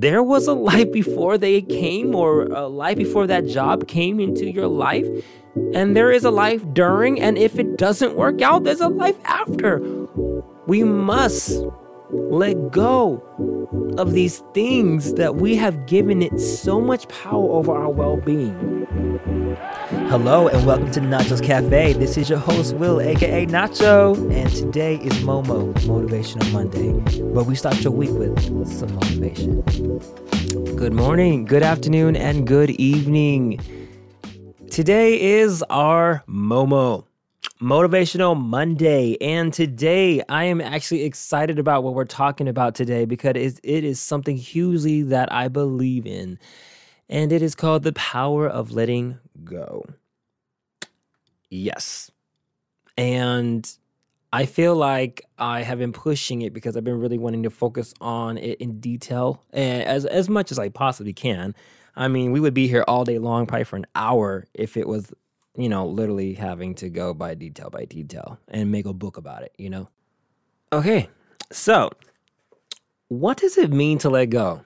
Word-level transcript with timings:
there 0.00 0.22
was 0.22 0.46
a 0.46 0.52
life 0.52 0.92
before 0.92 1.36
they 1.38 1.60
came 1.60 2.14
or 2.14 2.42
a 2.44 2.68
life 2.68 2.96
before 2.96 3.26
that 3.26 3.46
job 3.46 3.88
came 3.88 4.20
into 4.20 4.48
your 4.48 4.68
life. 4.68 5.06
And 5.74 5.96
there 5.96 6.12
is 6.12 6.24
a 6.24 6.30
life 6.30 6.62
during, 6.72 7.20
and 7.20 7.36
if 7.36 7.58
it 7.58 7.76
doesn't 7.76 8.14
work 8.16 8.40
out, 8.40 8.62
there's 8.62 8.80
a 8.80 8.88
life 8.88 9.18
after. 9.24 9.80
We 10.68 10.84
must 10.84 11.64
let 12.12 12.70
go 12.70 13.20
of 13.98 14.12
these 14.12 14.42
things 14.54 15.14
that 15.14 15.34
we 15.36 15.56
have 15.56 15.86
given 15.86 16.22
it 16.22 16.38
so 16.38 16.80
much 16.80 17.08
power 17.08 17.50
over 17.50 17.72
our 17.72 17.90
well 17.90 18.18
being. 18.18 18.86
Hello, 20.08 20.48
and 20.48 20.66
welcome 20.66 20.90
to 20.92 21.00
Nacho's 21.00 21.42
Cafe. 21.42 21.92
This 21.92 22.16
is 22.16 22.30
your 22.30 22.38
host, 22.38 22.74
Will, 22.76 22.98
aka 22.98 23.44
Nacho, 23.44 24.16
and 24.32 24.50
today 24.50 24.96
is 24.96 25.12
Momo 25.18 25.74
Motivational 25.80 26.50
Monday, 26.50 26.92
where 27.24 27.44
we 27.44 27.54
start 27.54 27.84
your 27.84 27.92
week 27.92 28.12
with 28.12 28.72
some 28.72 28.94
motivation. 28.94 29.60
Good 30.76 30.94
morning, 30.94 31.44
good 31.44 31.62
afternoon, 31.62 32.16
and 32.16 32.46
good 32.46 32.70
evening. 32.70 33.60
Today 34.70 35.20
is 35.20 35.62
our 35.64 36.24
Momo. 36.26 37.04
Motivational 37.60 38.40
Monday. 38.40 39.18
And 39.20 39.52
today 39.52 40.22
I 40.28 40.44
am 40.44 40.62
actually 40.62 41.02
excited 41.02 41.58
about 41.58 41.82
what 41.82 41.92
we're 41.92 42.04
talking 42.06 42.48
about 42.48 42.74
today 42.74 43.04
because 43.04 43.60
it 43.62 43.84
is 43.84 44.00
something 44.00 44.36
hugely 44.36 45.02
that 45.02 45.30
I 45.30 45.48
believe 45.48 46.06
in. 46.06 46.38
And 47.08 47.32
it 47.32 47.42
is 47.42 47.54
called 47.54 47.84
the 47.84 47.92
power 47.92 48.46
of 48.46 48.72
letting 48.72 49.18
go. 49.44 49.86
Yes. 51.50 52.10
And 52.96 53.70
I 54.32 54.44
feel 54.44 54.76
like 54.76 55.24
I 55.38 55.62
have 55.62 55.78
been 55.78 55.92
pushing 55.92 56.42
it 56.42 56.52
because 56.52 56.76
I've 56.76 56.84
been 56.84 57.00
really 57.00 57.18
wanting 57.18 57.44
to 57.44 57.50
focus 57.50 57.94
on 58.00 58.36
it 58.36 58.60
in 58.60 58.80
detail 58.80 59.42
and 59.52 59.84
as 59.84 60.04
as 60.04 60.28
much 60.28 60.52
as 60.52 60.58
I 60.58 60.68
possibly 60.68 61.14
can. 61.14 61.54
I 61.96 62.08
mean, 62.08 62.30
we 62.32 62.40
would 62.40 62.54
be 62.54 62.68
here 62.68 62.84
all 62.86 63.04
day 63.04 63.18
long, 63.18 63.46
probably 63.46 63.64
for 63.64 63.76
an 63.76 63.86
hour, 63.94 64.46
if 64.54 64.76
it 64.76 64.86
was 64.86 65.12
you 65.58 65.68
know, 65.68 65.86
literally 65.86 66.34
having 66.34 66.72
to 66.76 66.88
go 66.88 67.12
by 67.12 67.34
detail 67.34 67.68
by 67.68 67.84
detail 67.84 68.38
and 68.46 68.70
make 68.70 68.86
a 68.86 68.92
book 68.92 69.16
about 69.16 69.42
it, 69.42 69.52
you 69.58 69.68
know? 69.68 69.88
Okay, 70.72 71.08
so 71.50 71.90
what 73.08 73.38
does 73.38 73.58
it 73.58 73.72
mean 73.72 73.98
to 73.98 74.08
let 74.08 74.26
go? 74.26 74.62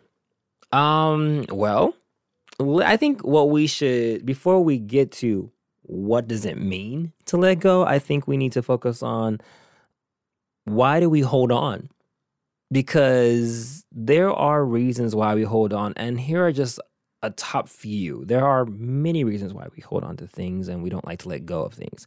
Um, 0.71 1.47
well, 1.49 1.95
I 2.61 2.97
think 2.97 3.25
what 3.25 3.51
we 3.51 3.67
should, 3.67 4.25
before 4.25 4.63
we 4.63 4.79
get 4.79 5.13
to 5.13 5.51
what 5.83 6.29
does 6.29 6.45
it 6.45 6.59
mean 6.59 7.13
to 7.27 7.37
let 7.37 7.61
go, 7.61 7.85
I 7.85 7.99
think 7.99 8.27
we 8.27 8.37
need 8.37 8.53
to 8.53 8.63
focus 8.63 9.03
on 9.03 9.41
why 10.65 11.01
do 11.01 11.11
we 11.11 11.21
hold 11.21 11.51
on? 11.51 11.89
Because 12.71 13.85
there 13.93 14.31
are 14.31 14.65
reasons 14.65 15.15
why 15.15 15.35
we 15.35 15.43
hold 15.43 15.73
on. 15.73 15.93
And 15.97 16.19
here 16.19 16.47
are 16.47 16.53
just 16.53 16.81
a 17.23 17.31
top 17.31 17.69
few. 17.69 18.25
There 18.25 18.45
are 18.45 18.65
many 18.65 19.25
reasons 19.25 19.53
why 19.53 19.67
we 19.75 19.83
hold 19.83 20.05
on 20.05 20.17
to 20.19 20.27
things 20.27 20.69
and 20.69 20.83
we 20.83 20.91
don't 20.91 21.07
like 21.07 21.21
to 21.21 21.29
let 21.29 21.47
go 21.47 21.63
of 21.63 21.75
things. 21.75 22.07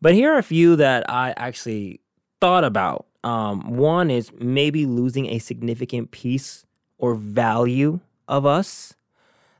But 0.00 0.14
here 0.14 0.32
are 0.32 0.38
a 0.38 0.42
few 0.42 0.76
that 0.76 1.08
I 1.08 1.32
actually 1.36 2.00
thought 2.40 2.64
about. 2.64 3.06
Um, 3.24 3.76
one 3.76 4.10
is 4.10 4.30
maybe 4.38 4.84
losing 4.84 5.26
a 5.26 5.38
significant 5.38 6.10
piece 6.10 6.66
or 6.98 7.14
value 7.14 8.00
of 8.28 8.44
us. 8.46 8.94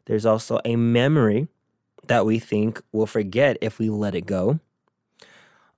There's 0.07 0.27
also 0.27 0.61
a 0.65 0.77
memory 0.77 1.49
that 2.07 2.27
we 2.27 2.39
think 2.39 2.83
we'll 2.93 3.07
forget 3.07 3.57
if 3.61 3.79
we 3.79 3.89
let 3.89 4.15
it 4.15 4.27
go. 4.27 4.61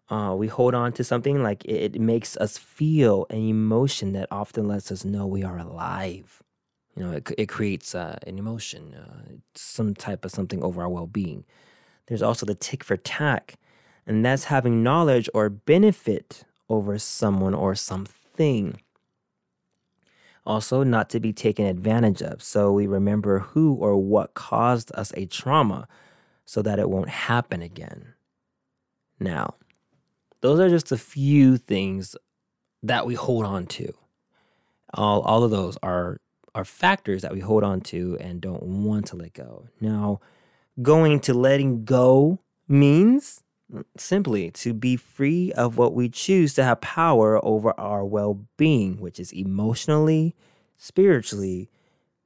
Uh, 0.09 0.35
we 0.37 0.49
hold 0.49 0.75
on 0.75 0.93
to 0.93 1.05
something 1.05 1.43
like 1.43 1.65
it, 1.65 1.99
makes 2.01 2.37
us 2.37 2.59
feel 2.59 3.27
an 3.31 3.49
emotion 3.49 4.13
that 4.13 4.29
often 4.31 4.69
lets 4.69 4.93
us 4.93 5.05
know 5.05 5.27
we 5.27 5.43
are 5.43 5.59
alive. 5.59 6.43
You 6.95 7.05
know, 7.05 7.13
it, 7.13 7.31
it 7.39 7.47
creates 7.49 7.95
uh, 7.95 8.19
an 8.27 8.39
emotion, 8.39 8.95
uh, 8.95 9.33
some 9.55 9.95
type 9.95 10.25
of 10.25 10.31
something 10.31 10.63
over 10.63 10.83
our 10.83 10.89
well 10.89 11.07
being. 11.07 11.45
There's 12.07 12.23
also 12.23 12.45
the 12.45 12.55
tick 12.55 12.85
for 12.85 12.97
tack, 12.99 13.55
and 14.07 14.25
that's 14.25 14.45
having 14.45 14.83
knowledge 14.83 15.29
or 15.33 15.49
benefit 15.49 16.45
over 16.69 16.99
someone 16.99 17.55
or 17.55 17.75
something. 17.75 18.79
Also, 20.47 20.83
not 20.83 21.09
to 21.11 21.21
be 21.21 21.33
taken 21.33 21.65
advantage 21.65 22.23
of. 22.23 22.43
So 22.43 22.73
we 22.73 22.87
remember 22.87 23.39
who 23.39 23.75
or 23.75 23.97
what 23.97 24.35
caused 24.35 24.93
us 24.95 25.13
a 25.17 25.27
trauma 25.27 25.89
so 26.45 26.61
that 26.63 26.79
it 26.79 26.91
won't 26.91 27.09
happen 27.09 27.63
again. 27.63 28.15
Now, 29.19 29.55
those 30.43 30.61
are 30.61 30.69
just 30.69 30.93
a 30.93 30.99
few 30.99 31.57
things 31.57 32.15
that 32.83 33.07
we 33.07 33.15
hold 33.15 33.47
on 33.47 33.67
to. 33.67 33.95
All, 34.93 35.23
all 35.23 35.43
of 35.43 35.51
those 35.51 35.79
are 35.83 36.19
are 36.55 36.65
factors 36.65 37.23
that 37.23 37.33
we 37.33 37.41
hold 37.41 37.65
on 37.65 37.81
to 37.81 38.17
and 38.21 38.41
don't 38.41 38.63
want 38.63 39.07
to 39.07 39.17
let 39.17 39.33
go. 39.33 39.67
Now, 39.81 40.21
going 40.81 41.21
to 41.21 41.35
letting 41.35 41.85
go 41.85 42.39
means 42.69 43.43
simply 43.97 44.51
to 44.53 44.73
be 44.73 44.97
free 44.97 45.53
of 45.53 45.79
what 45.79 45.95
we 45.95 46.09
choose 46.09 46.55
to 46.55 46.65
have 46.65 46.81
power 46.81 47.45
over 47.45 47.79
our 47.79 48.05
well 48.05 48.41
being, 48.57 49.01
which 49.01 49.19
is 49.19 49.33
emotionally, 49.33 50.35
spiritually, 50.77 51.71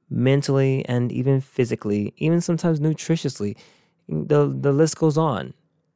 mentally, 0.09 0.85
and 0.85 1.11
even 1.11 1.41
physically, 1.41 2.13
even 2.17 2.41
sometimes 2.41 2.79
nutritiously. 2.79 3.57
The, 4.07 4.53
the 4.59 4.71
list 4.71 4.97
goes 4.97 5.17
on. 5.17 5.53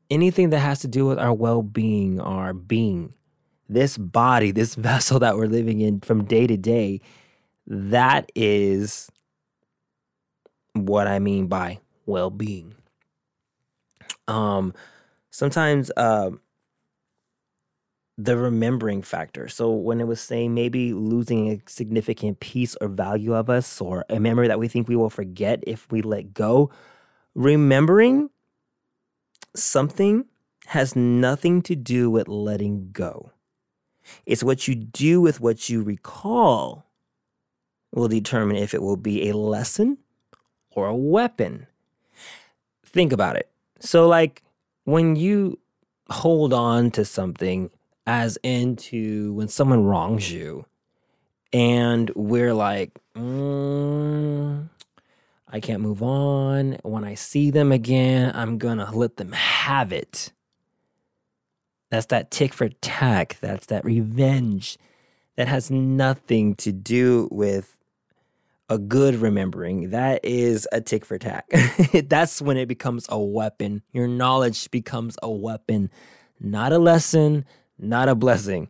Anything 0.10 0.52
that 0.52 0.60
has 0.60 0.80
to 0.82 0.88
do 0.88 1.06
with 1.06 1.18
our 1.18 1.34
well 1.34 1.64
being, 1.64 2.20
our 2.22 2.54
being, 2.54 3.14
this 3.68 3.98
body, 3.98 4.52
this 4.52 4.76
vessel 4.76 5.20
that 5.20 5.36
we're 5.36 5.48
living 5.48 5.82
in 5.82 6.00
from 6.02 6.26
day 6.26 6.48
to 6.48 6.58
day 6.58 7.02
that 7.68 8.32
is 8.36 9.10
what 10.74 11.08
I 11.08 11.20
mean 11.20 11.48
by 11.48 11.80
well 12.06 12.30
being. 12.30 12.76
Um, 14.28 14.74
sometimes 15.34 15.90
uh, 15.98 16.30
the 18.18 18.38
remembering 18.38 19.02
factor. 19.02 19.50
So 19.50 19.72
when 19.72 20.00
it 20.00 20.06
was 20.06 20.22
saying 20.22 20.54
maybe 20.54 20.94
losing 20.94 21.52
a 21.52 21.62
significant 21.66 22.40
piece 22.40 22.76
or 22.80 22.88
value 22.88 23.34
of 23.34 23.50
us 23.50 23.82
or 23.82 24.06
a 24.10 24.20
memory 24.20 24.48
that 24.48 24.60
we 24.60 24.68
think 24.68 24.88
we 24.88 24.96
will 24.96 25.10
forget 25.10 25.64
if 25.66 25.92
we 25.92 26.04
let 26.04 26.36
go, 26.36 26.70
remembering 27.34 28.30
something 29.56 30.26
has 30.68 30.96
nothing 30.96 31.64
to 31.64 31.76
do 31.76 32.12
with 32.12 32.28
letting 32.28 32.92
go. 32.92 33.32
It's 34.28 34.44
what 34.44 34.68
you 34.68 34.76
do 34.76 35.20
with 35.20 35.40
what 35.40 35.68
you 35.68 35.82
recall 35.82 36.86
will 37.92 38.08
determine 38.08 38.58
if 38.58 38.76
it 38.76 38.84
will 38.84 38.98
be 38.98 39.30
a 39.30 39.36
lesson 39.36 39.98
or 40.70 40.88
a 40.88 40.96
weapon. 40.96 41.66
Think 42.86 43.12
about 43.12 43.36
it. 43.36 43.50
So, 43.80 44.08
like 44.08 44.44
when 44.86 45.16
you 45.16 45.60
hold 46.10 46.54
on 46.54 46.92
to 46.92 47.06
something, 47.06 47.70
as 48.06 48.38
into 48.44 49.34
when 49.34 49.48
someone 49.48 49.84
wrongs 49.84 50.32
you, 50.32 50.66
and 51.54 52.10
we're 52.16 52.54
like, 52.54 52.92
mm, 53.16 54.68
I 55.48 55.60
can't 55.60 55.82
move 55.82 56.02
on. 56.02 56.78
When 56.84 57.04
I 57.04 57.14
see 57.14 57.52
them 57.52 57.72
again, 57.72 58.32
I'm 58.36 58.58
gonna 58.58 58.92
let 58.94 59.18
them 59.18 59.32
have 59.32 59.94
it. 59.94 60.34
That's 61.90 62.08
that 62.08 62.32
tick 62.32 62.54
for 62.54 62.70
tack. 62.70 63.38
That's 63.40 63.68
that 63.68 63.86
revenge. 63.86 64.78
That 65.36 65.48
has 65.48 65.72
nothing 65.72 66.56
to 66.56 66.72
do 66.72 67.28
with 67.32 67.78
a 68.70 68.78
good 68.78 69.16
remembering, 69.16 69.92
that 69.92 70.24
is 70.24 70.68
a 70.72 70.82
tick 70.82 71.06
for 71.06 71.18
tack. 71.18 71.50
That's 72.06 72.42
when 72.42 72.58
it 72.58 72.68
becomes 72.68 73.06
a 73.10 73.20
weapon. 73.20 73.82
Your 73.92 74.08
knowledge 74.08 74.72
becomes 74.72 75.18
a 75.22 75.30
weapon, 75.30 75.90
not 76.40 76.74
a 76.74 76.80
lesson, 76.80 77.46
not 77.78 78.10
a 78.10 78.16
blessing. 78.16 78.70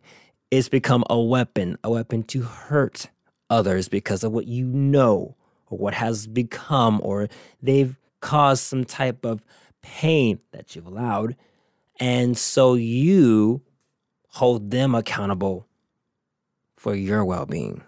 It's 0.50 0.68
become 0.68 1.04
a 1.08 1.20
weapon, 1.20 1.78
a 1.84 1.90
weapon 1.90 2.22
to 2.24 2.42
hurt 2.42 3.08
others 3.50 3.88
because 3.88 4.24
of 4.24 4.32
what 4.32 4.46
you 4.46 4.66
know 4.66 5.36
or 5.66 5.78
what 5.78 5.94
has 5.94 6.26
become, 6.26 7.00
or 7.02 7.28
they've 7.62 7.96
caused 8.20 8.64
some 8.64 8.84
type 8.84 9.24
of 9.24 9.42
pain 9.82 10.40
that 10.52 10.74
you've 10.74 10.86
allowed. 10.86 11.36
And 12.00 12.36
so 12.36 12.74
you 12.74 13.62
hold 14.28 14.70
them 14.70 14.94
accountable 14.94 15.66
for 16.76 16.94
your 16.94 17.24
well 17.24 17.46
being. 17.46 17.82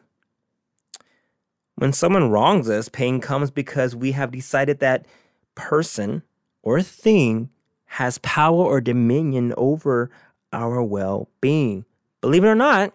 When 1.76 1.92
someone 1.92 2.30
wrongs 2.30 2.68
us, 2.70 2.88
pain 2.88 3.20
comes 3.20 3.50
because 3.50 3.94
we 3.94 4.12
have 4.12 4.32
decided 4.32 4.80
that 4.80 5.06
person 5.54 6.22
or 6.62 6.82
thing 6.82 7.50
has 7.86 8.18
power 8.18 8.64
or 8.64 8.80
dominion 8.80 9.54
over 9.56 10.10
our 10.52 10.82
well 10.82 11.28
being. 11.40 11.84
Believe 12.20 12.44
it 12.44 12.48
or 12.48 12.54
not, 12.54 12.92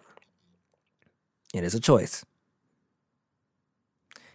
it 1.54 1.64
is 1.64 1.74
a 1.74 1.80
choice. 1.80 2.24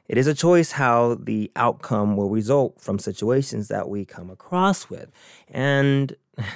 It 0.07 0.17
is 0.17 0.27
a 0.27 0.33
choice 0.33 0.71
how 0.71 1.15
the 1.15 1.51
outcome 1.57 2.15
will 2.15 2.29
result 2.29 2.79
from 2.79 2.97
situations 2.97 3.67
that 3.67 3.89
we 3.89 4.05
come 4.05 4.29
across 4.29 4.89
with. 4.89 5.11
And 5.49 6.15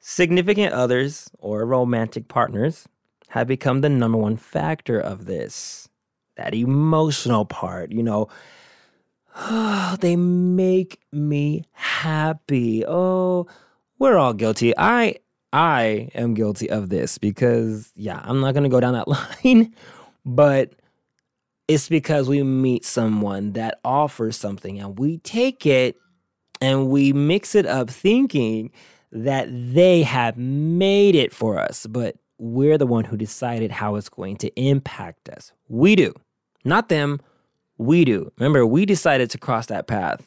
significant 0.00 0.72
others 0.72 1.30
or 1.38 1.64
romantic 1.64 2.26
partners 2.26 2.88
have 3.28 3.46
become 3.46 3.82
the 3.82 3.88
number 3.88 4.18
one 4.18 4.36
factor 4.36 4.98
of 4.98 5.26
this. 5.26 5.88
That 6.36 6.54
emotional 6.54 7.44
part, 7.44 7.92
you 7.92 8.02
know. 8.02 8.28
they 10.00 10.16
make 10.16 11.00
me 11.12 11.64
happy. 11.72 12.84
Oh, 12.86 13.46
we're 13.98 14.16
all 14.16 14.32
guilty. 14.32 14.72
I 14.76 15.16
I 15.52 16.08
am 16.14 16.34
guilty 16.34 16.70
of 16.70 16.88
this 16.88 17.18
because 17.18 17.92
yeah, 17.96 18.20
I'm 18.24 18.40
not 18.40 18.54
going 18.54 18.64
to 18.64 18.70
go 18.70 18.80
down 18.80 18.94
that 18.94 19.08
line, 19.44 19.74
but 20.24 20.72
it's 21.68 21.88
because 21.88 22.28
we 22.28 22.42
meet 22.42 22.84
someone 22.84 23.52
that 23.52 23.80
offers 23.84 24.36
something 24.36 24.78
and 24.78 24.98
we 24.98 25.18
take 25.18 25.66
it 25.66 25.96
and 26.60 26.88
we 26.88 27.12
mix 27.12 27.54
it 27.54 27.66
up 27.66 27.90
thinking 27.90 28.70
that 29.12 29.48
they 29.50 30.02
have 30.02 30.36
made 30.36 31.14
it 31.14 31.32
for 31.32 31.58
us, 31.58 31.86
but 31.86 32.16
we're 32.38 32.78
the 32.78 32.86
one 32.86 33.04
who 33.04 33.16
decided 33.16 33.70
how 33.70 33.96
it's 33.96 34.08
going 34.08 34.36
to 34.36 34.48
impact 34.60 35.28
us. 35.28 35.52
We 35.68 35.96
do, 35.96 36.14
not 36.66 36.88
them. 36.88 37.20
We 37.78 38.04
do. 38.04 38.32
Remember, 38.38 38.66
we 38.66 38.86
decided 38.86 39.30
to 39.30 39.38
cross 39.38 39.66
that 39.66 39.86
path. 39.86 40.26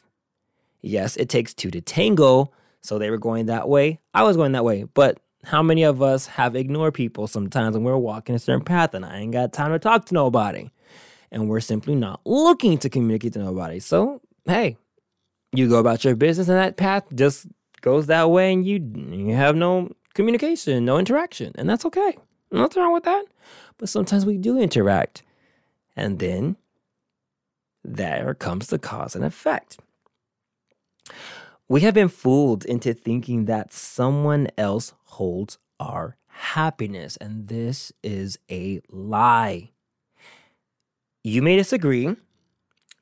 Yes, 0.82 1.16
it 1.16 1.28
takes 1.28 1.52
two 1.52 1.70
to 1.70 1.80
tango. 1.80 2.52
So 2.82 2.98
they 2.98 3.10
were 3.10 3.18
going 3.18 3.46
that 3.46 3.68
way. 3.68 4.00
I 4.14 4.22
was 4.22 4.36
going 4.36 4.52
that 4.52 4.64
way. 4.64 4.84
But 4.84 5.20
how 5.44 5.62
many 5.62 5.82
of 5.82 6.02
us 6.02 6.26
have 6.26 6.56
ignored 6.56 6.94
people 6.94 7.26
sometimes 7.26 7.74
when 7.74 7.84
we're 7.84 7.96
walking 7.96 8.34
a 8.34 8.38
certain 8.38 8.64
path 8.64 8.94
and 8.94 9.04
I 9.04 9.18
ain't 9.18 9.32
got 9.32 9.52
time 9.52 9.72
to 9.72 9.78
talk 9.78 10.06
to 10.06 10.14
nobody? 10.14 10.70
And 11.30 11.48
we're 11.48 11.60
simply 11.60 11.94
not 11.94 12.20
looking 12.24 12.78
to 12.78 12.88
communicate 12.88 13.34
to 13.34 13.38
nobody. 13.38 13.78
So, 13.78 14.20
hey, 14.46 14.76
you 15.52 15.68
go 15.68 15.78
about 15.78 16.04
your 16.04 16.16
business 16.16 16.48
and 16.48 16.56
that 16.56 16.76
path 16.76 17.04
just 17.14 17.46
goes 17.82 18.06
that 18.06 18.30
way 18.30 18.52
and 18.52 18.66
you 18.66 18.76
you 19.10 19.34
have 19.34 19.56
no 19.56 19.90
communication, 20.14 20.84
no 20.84 20.98
interaction, 20.98 21.52
and 21.56 21.68
that's 21.68 21.84
okay. 21.84 22.16
Nothing 22.50 22.82
wrong 22.82 22.92
with 22.92 23.04
that. 23.04 23.24
But 23.78 23.88
sometimes 23.88 24.26
we 24.26 24.36
do 24.36 24.58
interact. 24.58 25.22
And 26.00 26.18
then 26.18 26.56
there 27.84 28.34
comes 28.34 28.68
the 28.68 28.78
cause 28.78 29.14
and 29.14 29.22
effect. 29.22 29.78
We 31.68 31.82
have 31.82 31.92
been 31.92 32.08
fooled 32.08 32.64
into 32.64 32.94
thinking 32.94 33.44
that 33.44 33.72
someone 33.72 34.48
else 34.56 34.94
holds 35.04 35.58
our 35.78 36.16
happiness, 36.26 37.18
and 37.18 37.48
this 37.48 37.92
is 38.02 38.38
a 38.50 38.80
lie. 38.88 39.72
You 41.22 41.42
may 41.42 41.56
disagree 41.56 42.16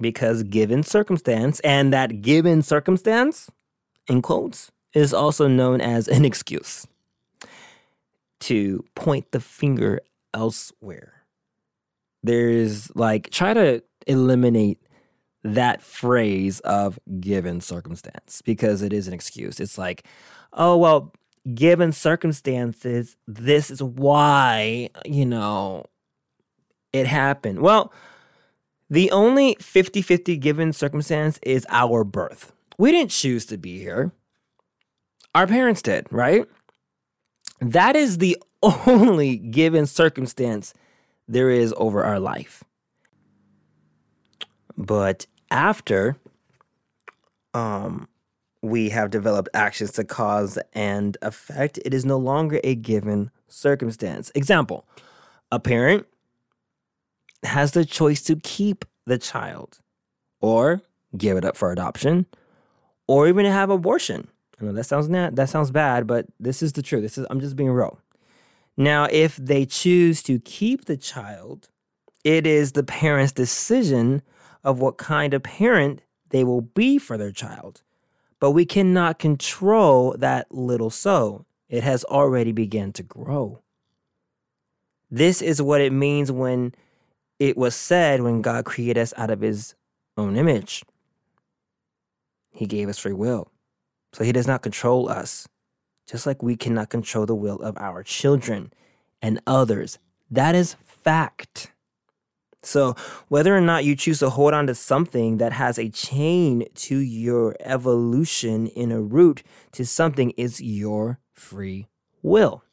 because 0.01 0.43
given 0.43 0.83
circumstance, 0.83 1.61
and 1.61 1.93
that 1.93 2.21
given 2.21 2.63
circumstance, 2.63 3.49
in 4.09 4.23
quotes, 4.23 4.73
is 4.93 5.15
also 5.15 5.47
known 5.47 5.81
as 5.81 6.09
an 6.09 6.25
excuse 6.25 6.85
to 8.41 8.85
point 8.97 9.31
the 9.31 9.41
finger 9.41 10.01
elsewhere. 10.35 11.18
There's 12.23 12.95
like, 12.97 13.31
try 13.31 13.55
to 13.55 13.83
eliminate 14.07 14.79
that 15.45 15.83
phrase 15.83 16.61
of 16.61 16.99
given 17.21 17.61
circumstance 17.61 18.43
because 18.43 18.83
it 18.83 18.93
is 18.93 19.09
an 19.09 19.15
excuse. 19.15 19.61
It's 19.61 19.79
like, 19.79 20.05
oh, 20.53 20.77
well, 20.77 21.13
given 21.55 21.93
circumstances, 21.93 23.17
this 23.27 23.71
is 23.71 23.83
why, 23.83 24.91
you 25.05 25.25
know, 25.25 25.85
it 26.93 27.07
happened. 27.07 27.61
Well, 27.61 27.93
the 28.91 29.11
only 29.11 29.57
50 29.61 30.03
50 30.03 30.37
given 30.39 30.73
circumstance 30.73 31.39
is 31.43 31.67
our 31.69 32.05
birth. 32.05 32.53
We 32.79 32.91
didn't 32.93 33.11
choose 33.11 33.45
to 33.47 33.59
be 33.59 33.79
here. 33.79 34.13
Our 35.35 35.47
parents 35.47 35.83
did, 35.83 36.07
right? 36.11 36.47
That 37.61 37.97
is 37.97 38.19
the 38.19 38.37
only 38.63 39.37
given 39.37 39.87
circumstance 39.87 40.75
there 41.29 41.51
is 41.51 41.75
over 41.77 42.05
our 42.05 42.19
life. 42.19 42.65
But 44.77 45.27
after 45.51 46.17
um, 47.55 48.09
we 48.63 48.89
have 48.91 49.11
developed 49.11 49.49
actions 49.55 49.93
to 49.93 50.05
cause 50.05 50.59
and 50.73 51.17
effect, 51.23 51.79
it 51.85 51.93
is 51.93 52.05
no 52.05 52.17
longer 52.17 52.61
a 52.65 52.75
given 52.75 53.31
circumstance. 53.49 54.31
Example 54.35 54.87
a 55.51 55.59
parent 55.59 56.07
has 57.43 57.73
the 57.73 57.85
choice 57.85 58.23
to 58.23 58.37
keep 58.37 58.85
the 59.07 59.19
child 59.19 59.81
or 60.41 60.83
give 61.17 61.37
it 61.37 61.45
up 61.45 61.57
for 61.57 61.73
adoption 61.73 62.27
or 63.07 63.27
even 63.29 63.47
have 63.47 63.71
abortion. 63.71 64.29
I 64.61 64.65
know 64.65 64.73
that 64.73 64.85
sounds 64.85 65.09
na- 65.09 65.31
that 65.31 65.49
sounds 65.49 65.71
bad, 65.71 66.07
but 66.07 66.27
this 66.39 66.63
is 66.63 66.73
the 66.73 66.83
truth. 66.83 67.03
This 67.03 67.17
is 67.17 67.27
I'm 67.31 67.41
just 67.41 67.57
being 67.57 67.71
real. 67.71 67.99
Now, 68.79 69.09
if 69.11 69.35
they 69.35 69.67
choose 69.67 70.23
to 70.23 70.39
keep 70.39 70.85
the 70.85 70.97
child, 70.97 71.69
it 72.23 72.47
is 72.47 72.73
the 72.73 72.85
parent's 72.85 73.33
decision 73.33 74.23
of 74.63 74.79
what 74.79 74.99
kind 74.99 75.35
of 75.35 75.43
parent 75.43 76.03
they 76.31 76.45
will 76.45 76.61
be 76.61 76.97
for 76.97 77.19
their 77.19 77.33
child. 77.33 77.83
But 78.39 78.53
we 78.53 78.65
cannot 78.65 79.19
control 79.19 80.15
that 80.19 80.55
little 80.55 80.91
soul. 80.91 81.45
It 81.69 81.83
has 81.83 82.05
already 82.05 82.53
begun 82.53 82.93
to 82.93 83.03
grow. 83.03 83.61
This 85.11 85.43
is 85.43 85.61
what 85.61 85.81
it 85.81 85.93
means 85.93 86.31
when 86.31 86.73
it 87.41 87.57
was 87.57 87.75
said 87.75 88.23
when 88.23 88.43
God 88.43 88.65
created 88.65 89.01
us 89.01 89.13
out 89.17 89.31
of 89.31 89.41
his 89.41 89.75
own 90.17 90.37
image. 90.37 90.85
He 92.53 92.67
gave 92.67 92.89
us 92.89 92.99
free 92.99 93.13
will. 93.13 93.51
So 94.13 94.23
he 94.23 94.31
does 94.31 94.47
not 94.47 94.63
control 94.63 95.09
us, 95.09 95.49
just 96.09 96.27
like 96.27 96.43
we 96.43 96.57
cannot 96.57 96.91
control 96.91 97.27
the 97.27 97.35
will 97.35 97.61
of 97.61 97.77
our 97.79 98.03
children 98.03 98.73
and 99.21 99.41
others. 99.47 99.99
That 100.31 100.55
is 100.55 100.77
fact. 100.85 101.73
So, 102.63 102.97
whether 103.29 103.57
or 103.57 103.61
not 103.61 103.85
you 103.85 103.95
choose 103.95 104.19
to 104.19 104.31
hold 104.31 104.53
on 104.53 104.67
to 104.67 104.75
something 104.75 105.39
that 105.39 105.53
has 105.53 105.79
a 105.79 105.91
chain 105.91 106.65
to 106.75 106.99
your 106.99 107.55
evolution 107.61 108.67
in 108.67 108.91
a 108.91 109.01
root 109.01 109.43
to 109.73 109.87
something 109.87 110.31
is 110.33 110.61
your 110.61 111.21
free 111.35 111.87
will. 112.23 112.65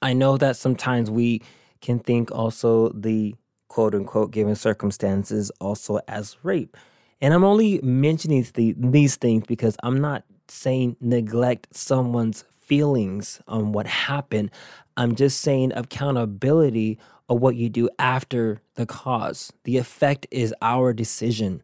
I 0.00 0.12
know 0.12 0.36
that 0.36 0.56
sometimes 0.56 1.10
we 1.10 1.42
can 1.80 1.98
think 1.98 2.30
also 2.30 2.90
the 2.90 3.34
quote 3.68 3.94
unquote 3.94 4.30
given 4.30 4.54
circumstances 4.54 5.50
also 5.60 6.00
as 6.06 6.36
rape. 6.42 6.76
And 7.20 7.34
I'm 7.34 7.44
only 7.44 7.80
mentioning 7.82 8.46
these 8.54 9.16
things 9.16 9.44
because 9.46 9.76
I'm 9.82 10.00
not 10.00 10.24
saying 10.50 10.96
neglect 11.00 11.68
someone's 11.74 12.44
feelings 12.60 13.40
on 13.48 13.72
what 13.72 13.86
happened. 13.86 14.50
I'm 14.96 15.14
just 15.14 15.40
saying 15.40 15.72
accountability 15.74 16.98
of 17.28 17.40
what 17.40 17.56
you 17.56 17.68
do 17.68 17.88
after 17.98 18.60
the 18.74 18.86
cause. 18.86 19.52
The 19.64 19.78
effect 19.78 20.26
is 20.30 20.54
our 20.62 20.92
decision. 20.92 21.62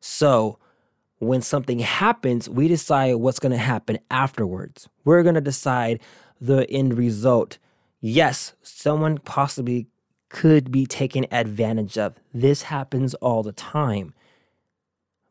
So, 0.00 0.58
when 1.20 1.42
something 1.42 1.80
happens, 1.80 2.48
we 2.48 2.68
decide 2.68 3.14
what's 3.14 3.40
going 3.40 3.52
to 3.52 3.58
happen 3.58 3.98
afterwards. 4.08 4.88
We're 5.04 5.24
going 5.24 5.34
to 5.34 5.40
decide 5.40 6.00
the 6.40 6.70
end 6.70 6.96
result. 6.96 7.58
Yes, 8.00 8.54
someone 8.62 9.18
possibly 9.18 9.88
could 10.28 10.70
be 10.70 10.86
taken 10.86 11.26
advantage 11.32 11.98
of. 11.98 12.14
This 12.32 12.62
happens 12.62 13.14
all 13.14 13.42
the 13.42 13.52
time 13.52 14.14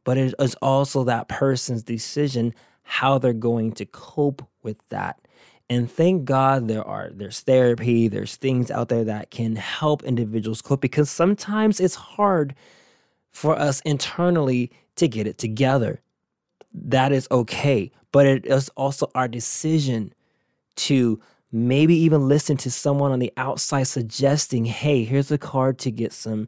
but 0.07 0.17
it 0.17 0.33
is 0.39 0.55
also 0.61 1.03
that 1.03 1.27
person's 1.27 1.83
decision 1.83 2.55
how 2.87 3.17
they're 3.17 3.33
going 3.33 3.73
to 3.73 3.85
cope 3.85 4.47
with 4.63 4.87
that. 4.89 5.19
And 5.69 5.91
thank 5.91 6.23
God 6.23 6.69
there 6.69 6.83
are 6.83 7.11
there's 7.13 7.41
therapy, 7.41 8.07
there's 8.07 8.37
things 8.37 8.71
out 8.71 8.87
there 8.87 9.03
that 9.03 9.29
can 9.29 9.57
help 9.57 10.03
individuals 10.03 10.61
cope 10.61 10.79
because 10.79 11.11
sometimes 11.11 11.81
it's 11.81 11.95
hard 11.95 12.55
for 13.29 13.59
us 13.59 13.81
internally 13.81 14.71
to 14.95 15.07
get 15.07 15.27
it 15.27 15.37
together. 15.37 16.01
That 16.73 17.11
is 17.11 17.27
okay, 17.29 17.91
but 18.13 18.25
it 18.25 18.45
is 18.45 18.69
also 18.69 19.11
our 19.13 19.27
decision 19.27 20.13
to 20.77 21.19
maybe 21.51 21.95
even 21.95 22.29
listen 22.29 22.55
to 22.57 22.71
someone 22.71 23.11
on 23.11 23.19
the 23.19 23.33
outside 23.35 23.83
suggesting, 23.83 24.63
"Hey, 24.65 25.03
here's 25.03 25.31
a 25.31 25.37
card 25.37 25.77
to 25.79 25.91
get 25.91 26.13
some 26.13 26.47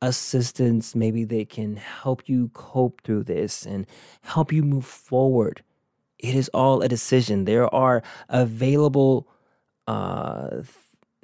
assistance. 0.00 0.94
Maybe 0.94 1.24
they 1.24 1.44
can 1.44 1.76
help 1.76 2.28
you 2.28 2.50
cope 2.54 3.02
through 3.02 3.24
this 3.24 3.66
and 3.66 3.86
help 4.22 4.52
you 4.52 4.62
move 4.62 4.86
forward. 4.86 5.62
It 6.22 6.34
is 6.34 6.48
all 6.50 6.82
a 6.82 6.88
decision. 6.88 7.44
There 7.44 7.72
are 7.74 8.02
available 8.28 9.26
uh, 9.86 10.62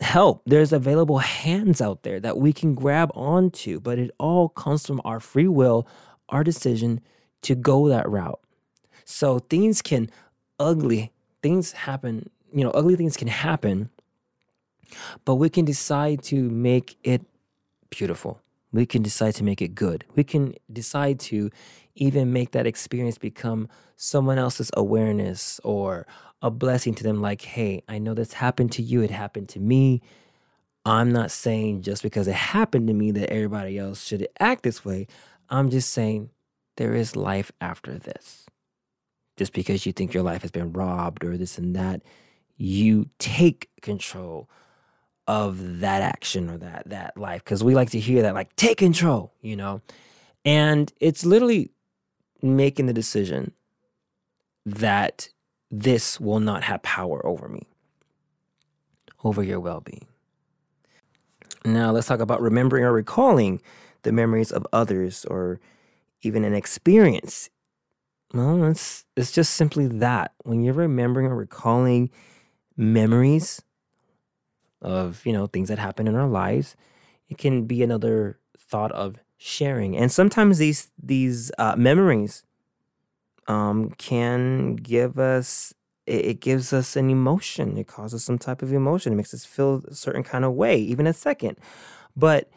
help. 0.01 0.43
There's 0.47 0.73
available 0.73 1.19
hands 1.19 1.81
out 1.81 2.03
there 2.03 2.21
that 2.21 2.39
we 2.39 2.53
can 2.53 2.75
grab 2.75 3.11
onto, 3.15 3.81
but 3.81 3.99
it 3.99 4.11
all 4.19 4.49
comes 4.49 4.87
from 4.87 5.01
our 5.05 5.21
free 5.21 5.49
will, 5.49 5.87
our 6.29 6.43
decision 6.43 7.01
to 7.43 7.55
go 7.55 7.89
that 7.89 8.09
route. 8.09 8.41
So 9.05 9.39
things 9.39 9.83
can 9.83 10.11
ugly 10.59 11.13
things 11.43 11.73
happen, 11.73 12.29
you 12.53 12.65
know, 12.65 12.71
ugly 12.71 12.97
things 12.97 13.17
can 13.17 13.29
happen, 13.29 13.89
but 15.25 15.37
we 15.37 15.49
can 15.49 15.65
decide 15.65 16.23
to 16.25 16.51
make 16.51 16.97
it 17.05 17.23
beautiful. 17.91 18.41
We 18.73 18.85
can 18.85 19.03
decide 19.03 19.35
to 19.37 19.45
make 19.45 19.63
it 19.63 19.75
good. 19.75 20.05
We 20.17 20.25
can 20.25 20.55
decide 20.73 21.21
to 21.31 21.51
even 21.97 22.33
make 22.33 22.53
that 22.53 22.67
experience 22.67 23.19
become 23.19 23.69
someone 23.97 24.39
else's 24.39 24.71
awareness 24.75 25.61
or 25.65 26.07
a 26.43 26.51
blessing 26.51 26.95
to 26.95 27.03
them 27.03 27.21
like, 27.21 27.43
hey, 27.43 27.83
I 27.89 27.99
know 27.99 28.15
this 28.15 28.35
happened 28.35 28.73
to 28.73 28.83
you, 28.83 29.03
it 29.03 29.11
happened 29.11 29.49
to 29.51 29.61
me. 29.61 30.03
I'm 30.85 31.11
not 31.11 31.31
saying 31.31 31.83
just 31.83 32.03
because 32.03 32.29
it 32.29 32.35
happened 32.35 32.87
to 32.89 32.95
me 32.95 33.11
that 33.13 33.31
everybody 33.31 33.79
else 33.79 34.05
should 34.05 34.29
act 34.39 34.63
this 34.63 34.85
way. 34.85 35.09
I'm 35.49 35.71
just 35.71 35.91
saying 35.93 36.31
there 36.77 36.95
is 36.95 37.17
life 37.17 37.51
after 37.61 37.99
this. 37.99 38.47
Just 39.37 39.53
because 39.53 39.85
you 39.85 39.93
think 39.93 40.15
your 40.15 40.23
life 40.23 40.43
has 40.43 40.51
been 40.51 40.73
robbed 40.73 41.25
or 41.25 41.37
this 41.37 41.59
and 41.59 41.75
that, 41.75 42.03
you 42.57 43.11
take 43.19 43.69
control 43.83 44.49
of 45.27 45.81
that 45.81 46.03
action 46.03 46.49
or 46.49 46.57
that 46.57 46.89
that 46.89 47.19
life 47.19 47.43
because 47.43 47.65
we 47.65 47.75
like 47.75 47.91
to 47.91 47.99
hear 47.99 48.23
that 48.23 48.35
like 48.35 48.55
take 48.57 48.79
control, 48.79 49.33
you 49.41 49.57
know. 49.57 49.83
And 50.45 50.93
it's 51.01 51.27
literally 51.27 51.73
making 52.55 52.87
the 52.87 52.93
decision 52.93 53.53
that 54.65 55.29
this 55.71 56.21
will 56.21 56.41
not 56.41 56.63
have 56.65 56.83
power 56.83 57.25
over 57.27 57.49
me, 57.49 57.67
over 59.25 59.43
your 59.43 59.61
well-being. 59.61 60.07
Now, 61.65 61.91
let's 61.91 62.07
talk 62.07 62.21
about 62.21 62.41
remembering 62.41 62.85
or 62.85 62.93
recalling 62.93 63.61
the 64.03 64.13
memories 64.13 64.53
of 64.53 64.67
others 64.73 65.25
or 65.25 65.61
even 66.23 66.45
an 66.45 66.55
experience. 66.55 67.51
Well, 68.33 68.65
it's, 68.65 69.05
it's 69.17 69.33
just 69.33 69.55
simply 69.55 69.87
that. 69.87 70.33
When 70.45 70.63
you're 70.63 70.75
remembering 70.75 71.27
or 71.27 71.35
recalling 71.35 72.11
memories 72.77 73.63
of, 74.81 75.25
you 75.25 75.33
know, 75.33 75.47
things 75.47 75.69
that 75.69 75.79
happen 75.79 76.07
in 76.07 76.15
our 76.15 76.29
lives, 76.29 76.77
it 77.29 77.39
can 77.39 77.65
be 77.65 77.83
another 77.83 78.39
thought 78.59 78.93
of 78.93 79.17
sharing. 79.39 79.97
And 79.97 80.11
sometimes 80.11 80.59
these 80.59 80.91
these 81.03 81.51
uh, 81.59 81.77
memories 81.77 82.45
um, 83.47 83.91
can 83.99 84.77
give 84.77 85.19
us 85.19 85.75
it, 86.07 86.41
gives 86.41 86.73
us 86.73 86.97
an 86.97 87.11
emotion. 87.11 87.77
It 87.77 87.89
causes 87.89 88.25
some 88.25 88.39
type 88.39 88.63
of 88.63 88.73
emotion. 88.73 89.13
It 89.13 89.17
makes 89.17 89.35
us 89.35 89.45
feel 89.45 89.83
a 89.89 89.95
certain 89.95 90.23
kind 90.23 90.45
of 90.45 90.53
way, 90.53 90.79
even 90.79 91.07
a 91.07 91.13
second. 91.13 91.59
But 92.17 92.49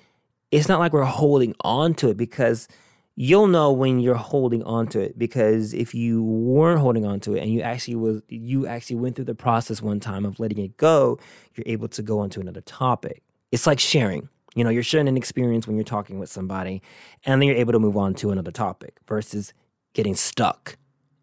it's 0.51 0.67
not 0.67 0.79
like 0.79 0.93
we're 0.93 1.03
holding 1.03 1.55
on 1.61 1.93
to 1.95 2.09
it 2.09 2.17
because 2.17 2.67
you'll 3.15 3.47
know 3.47 3.71
when 3.71 3.99
you're 3.99 4.15
holding 4.15 4.63
on 4.63 4.87
to 4.87 4.99
it 4.99 5.19
because 5.19 5.73
if 5.73 5.93
you 5.93 6.23
weren't 6.23 6.79
holding 6.79 7.05
on 7.05 7.19
to 7.19 7.35
it 7.35 7.41
and 7.41 7.51
you 7.51 7.61
actually 7.61 7.95
was 7.95 8.21
you 8.29 8.65
actually 8.65 8.95
went 8.95 9.13
through 9.13 9.25
the 9.25 9.35
process 9.35 9.81
one 9.81 9.99
time 9.99 10.25
of 10.25 10.39
letting 10.39 10.57
it 10.57 10.77
go 10.77 11.19
you're 11.53 11.65
able 11.67 11.89
to 11.89 12.01
go 12.01 12.19
on 12.19 12.29
to 12.29 12.39
another 12.39 12.61
topic 12.61 13.21
it's 13.51 13.67
like 13.67 13.77
sharing 13.77 14.29
you 14.55 14.63
know 14.63 14.69
you're 14.69 14.83
sharing 14.83 15.07
an 15.07 15.17
experience 15.17 15.67
when 15.67 15.75
you're 15.75 15.83
talking 15.83 16.19
with 16.19 16.29
somebody 16.29 16.81
and 17.25 17.41
then 17.41 17.47
you're 17.47 17.57
able 17.57 17.73
to 17.73 17.79
move 17.79 17.97
on 17.97 18.13
to 18.15 18.31
another 18.31 18.51
topic 18.51 18.97
versus 19.07 19.53
getting 19.93 20.15
stuck 20.15 20.77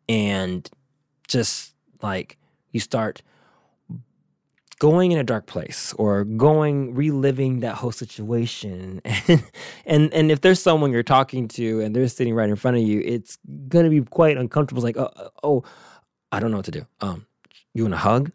and 0.09 0.71
just 1.29 1.75
like 2.03 2.39
you 2.73 2.81
start 2.81 3.23
going 4.79 5.13
in 5.13 5.19
a 5.19 5.25
dark 5.25 5.47
place 5.47 5.95
or 5.99 6.25
going 6.25 6.95
reliving 6.95 7.61
that 7.61 7.77
whole 7.77 7.93
situation. 7.93 9.01
And 9.29 9.43
and, 9.87 10.13
and 10.13 10.31
if 10.31 10.41
there's 10.41 10.61
someone 10.61 10.93
you're 10.93 11.03
talking 11.03 11.49
to 11.49 11.81
and 11.81 11.95
they're 11.95 12.09
sitting 12.09 12.35
right 12.35 12.49
in 12.49 12.57
front 12.57 12.77
of 12.77 12.83
you 12.83 13.01
it's 13.05 13.39
gonna 13.69 13.91
be 13.91 14.03
quite 14.03 14.37
uncomfortable. 14.37 14.85
It's 14.85 14.97
like 14.97 15.11
oh, 15.17 15.31
oh 15.43 15.65
i 16.33 16.41
don't 16.41 16.51
know 16.51 16.59
what 16.59 16.67
to 16.67 16.71
do. 16.71 16.87
Um 17.01 17.27
you 17.75 17.85
want 17.85 17.95
a 17.95 17.99
hug? 17.99 18.33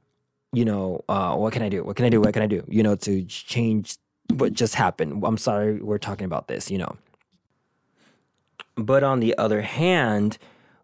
You 0.54 0.66
know 0.66 1.04
uh 1.08 1.36
what 1.36 1.54
can 1.54 1.62
i 1.62 1.70
do? 1.70 1.84
What 1.84 1.96
can 1.96 2.06
i 2.06 2.10
do? 2.10 2.22
What 2.22 2.34
can 2.34 2.44
i 2.44 2.48
do? 2.48 2.64
You 2.68 2.84
know 2.84 2.96
to 2.96 3.24
change 3.26 3.98
what 4.32 4.54
just 4.54 4.76
happened. 4.76 5.24
I'm 5.26 5.38
sorry 5.38 5.82
we're 5.82 5.98
talking 5.98 6.26
about 6.26 6.48
this 6.48 6.70
you 6.72 6.78
know. 6.78 6.96
But 8.76 9.04
on 9.04 9.20
the 9.20 9.38
other 9.38 9.62
hand 9.62 10.38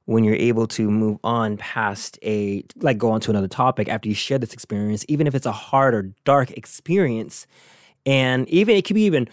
when 0.06 0.24
you're 0.24 0.36
able 0.36 0.68
to 0.68 0.90
move 0.90 1.18
on 1.24 1.58
past 1.58 2.18
a 2.24 2.64
like 2.78 2.98
go 2.98 3.12
on 3.12 3.20
to 3.22 3.30
another 3.30 3.48
topic 3.48 3.90
after 3.90 4.08
you 4.08 4.16
share 4.16 4.38
this 4.38 4.54
experience 4.54 5.06
even 5.10 5.28
if 5.28 5.36
it's 5.36 5.46
a 5.46 5.52
hard 5.52 5.94
or 5.94 6.14
dark 6.24 6.50
experience 6.52 7.46
and 8.06 8.48
even 8.48 8.76
it 8.76 8.86
could 8.86 8.94
be 8.94 9.04
even 9.04 9.28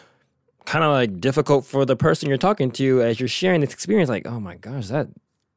kind 0.64 0.85
of 0.85 0.90
like 0.90 1.21
difficult 1.21 1.64
for 1.64 1.85
the 1.85 1.94
person 1.94 2.28
you're 2.28 2.37
talking 2.38 2.73
to 2.73 3.02
as 3.02 3.21
you're 3.21 3.28
sharing 3.28 3.61
this 3.61 3.73
experience 3.73 4.11
like 4.11 4.26
oh 4.26 4.40
my 4.40 4.56
gosh 4.56 4.88
that 4.88 5.06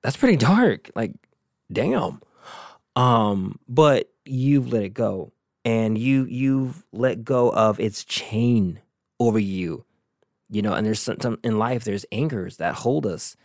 that's 0.07 0.17
pretty 0.17 0.37
dark. 0.37 0.89
Like 0.95 1.13
damn. 1.71 2.21
Um 2.95 3.59
but 3.67 4.09
you've 4.25 4.71
let 4.71 4.83
it 4.83 4.93
go 4.93 5.31
and 5.67 5.97
you 5.97 6.23
you've 6.25 6.85
let 6.93 7.25
go 7.25 7.49
of 7.51 7.77
its 7.77 8.05
chain 8.05 8.79
over 9.19 9.37
you 9.37 9.83
you 10.49 10.61
know 10.61 10.73
and 10.73 10.87
there's 10.87 11.01
some, 11.01 11.37
in 11.43 11.59
life 11.59 11.83
there's 11.83 12.05
anchors 12.13 12.55
that 12.57 12.73
hold 12.73 13.05
us 13.05 13.35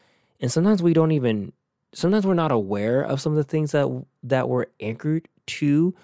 and 0.40 0.50
sometimes 0.52 0.82
we 0.82 0.92
don't 0.92 1.10
even 1.10 1.52
sometimes 1.92 2.24
we're 2.24 2.34
not 2.34 2.52
aware 2.52 3.02
of 3.02 3.20
some 3.20 3.32
of 3.32 3.36
the 3.36 3.44
things 3.44 3.72
that 3.72 3.88
that 4.22 4.48
we're 4.48 4.66
anchored 4.80 5.26
to 5.46 5.94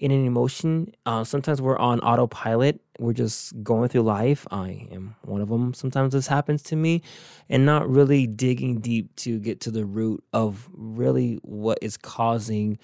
in 0.00 0.10
an 0.10 0.26
emotion. 0.26 0.92
Uh, 1.04 1.22
sometimes 1.22 1.60
we're 1.60 1.78
on 1.78 2.00
autopilot. 2.00 2.80
We're 2.98 3.12
just 3.12 3.62
going 3.62 3.90
through 3.90 4.02
life. 4.02 4.46
I 4.50 4.88
am 4.90 5.14
one 5.22 5.42
of 5.42 5.50
them. 5.50 5.74
Sometimes 5.74 6.14
this 6.14 6.26
happens 6.26 6.62
to 6.64 6.76
me, 6.76 7.02
and 7.50 7.66
not 7.66 7.88
really 7.88 8.26
digging 8.26 8.80
deep 8.80 9.14
to 9.16 9.38
get 9.38 9.60
to 9.60 9.70
the 9.70 9.84
root 9.84 10.24
of 10.32 10.68
really 10.72 11.38
what 11.42 11.78
is 11.82 11.98
causing 11.98 12.78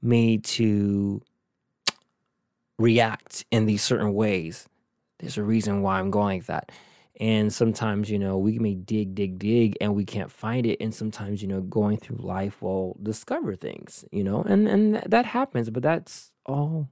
me 0.00 0.38
to 0.38 1.20
react 2.78 3.44
in 3.50 3.66
these 3.66 3.82
certain 3.82 4.14
ways. 4.14 4.68
There's 5.18 5.38
a 5.38 5.42
reason 5.42 5.82
why 5.82 5.98
I'm 5.98 6.10
going 6.10 6.38
like 6.38 6.46
that. 6.46 6.72
And 7.20 7.52
sometimes, 7.52 8.10
you 8.10 8.18
know, 8.18 8.36
we 8.38 8.58
may 8.58 8.74
dig, 8.74 9.14
dig, 9.14 9.38
dig, 9.38 9.76
and 9.80 9.94
we 9.94 10.04
can't 10.04 10.32
find 10.32 10.66
it. 10.66 10.78
And 10.80 10.92
sometimes, 10.92 11.42
you 11.42 11.48
know, 11.48 11.60
going 11.60 11.96
through 11.96 12.16
life 12.16 12.60
will 12.60 12.96
discover 13.02 13.54
things, 13.54 14.04
you 14.10 14.24
know, 14.24 14.42
and 14.42 14.66
and 14.66 14.96
that 15.06 15.24
happens. 15.24 15.70
But 15.70 15.84
that's 15.84 16.32
all 16.44 16.88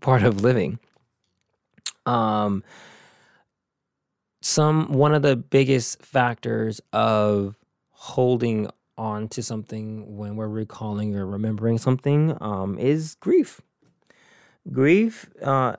part 0.00 0.24
of 0.24 0.40
living. 0.40 0.80
Um, 2.06 2.64
some 4.40 4.92
one 4.92 5.14
of 5.14 5.22
the 5.22 5.36
biggest 5.36 6.02
factors 6.02 6.80
of 6.92 7.56
holding 7.90 8.68
on 8.98 9.28
to 9.28 9.42
something 9.42 10.16
when 10.16 10.34
we're 10.34 10.48
recalling 10.48 11.16
or 11.16 11.24
remembering 11.24 11.78
something 11.78 12.36
um, 12.40 12.78
is 12.78 13.14
grief. 13.20 13.60
Grief. 14.70 15.28
Uh, 15.42 15.76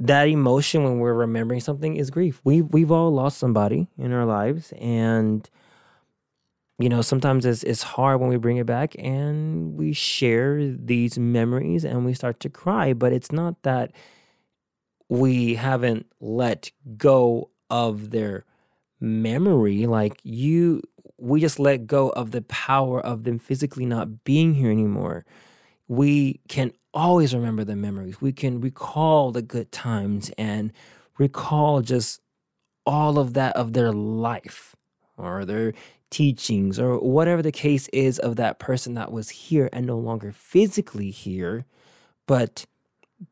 that 0.00 0.28
emotion 0.28 0.84
when 0.84 0.98
we're 0.98 1.14
remembering 1.14 1.60
something 1.60 1.96
is 1.96 2.10
grief. 2.10 2.40
We 2.44 2.62
we've 2.62 2.90
all 2.90 3.10
lost 3.10 3.38
somebody 3.38 3.88
in 3.98 4.12
our 4.12 4.24
lives, 4.24 4.72
and 4.78 5.48
you 6.78 6.88
know 6.88 7.02
sometimes 7.02 7.44
it's 7.44 7.64
it's 7.64 7.82
hard 7.82 8.20
when 8.20 8.28
we 8.28 8.36
bring 8.36 8.58
it 8.58 8.66
back 8.66 8.94
and 8.98 9.76
we 9.76 9.92
share 9.92 10.72
these 10.72 11.18
memories 11.18 11.84
and 11.84 12.04
we 12.04 12.14
start 12.14 12.38
to 12.40 12.48
cry. 12.48 12.92
But 12.92 13.12
it's 13.12 13.32
not 13.32 13.62
that 13.64 13.92
we 15.08 15.54
haven't 15.54 16.06
let 16.20 16.70
go 16.96 17.50
of 17.70 18.10
their 18.10 18.44
memory. 19.00 19.86
Like 19.86 20.20
you, 20.22 20.82
we 21.18 21.40
just 21.40 21.58
let 21.58 21.86
go 21.86 22.10
of 22.10 22.30
the 22.30 22.42
power 22.42 23.00
of 23.00 23.24
them 23.24 23.38
physically 23.38 23.86
not 23.86 24.22
being 24.24 24.54
here 24.54 24.70
anymore. 24.70 25.24
We 25.88 26.40
can 26.48 26.72
always 26.94 27.34
remember 27.34 27.64
the 27.64 27.76
memories. 27.76 28.20
We 28.20 28.32
can 28.32 28.60
recall 28.60 29.32
the 29.32 29.42
good 29.42 29.72
times 29.72 30.30
and 30.38 30.72
recall 31.18 31.80
just 31.80 32.20
all 32.86 33.18
of 33.18 33.34
that 33.34 33.56
of 33.56 33.72
their 33.72 33.92
life 33.92 34.74
or 35.16 35.44
their 35.44 35.74
teachings 36.10 36.78
or 36.78 36.98
whatever 36.98 37.42
the 37.42 37.52
case 37.52 37.88
is 37.88 38.18
of 38.18 38.36
that 38.36 38.58
person 38.58 38.94
that 38.94 39.12
was 39.12 39.28
here 39.28 39.68
and 39.72 39.86
no 39.86 39.98
longer 39.98 40.32
physically 40.32 41.10
here, 41.10 41.66
but 42.26 42.66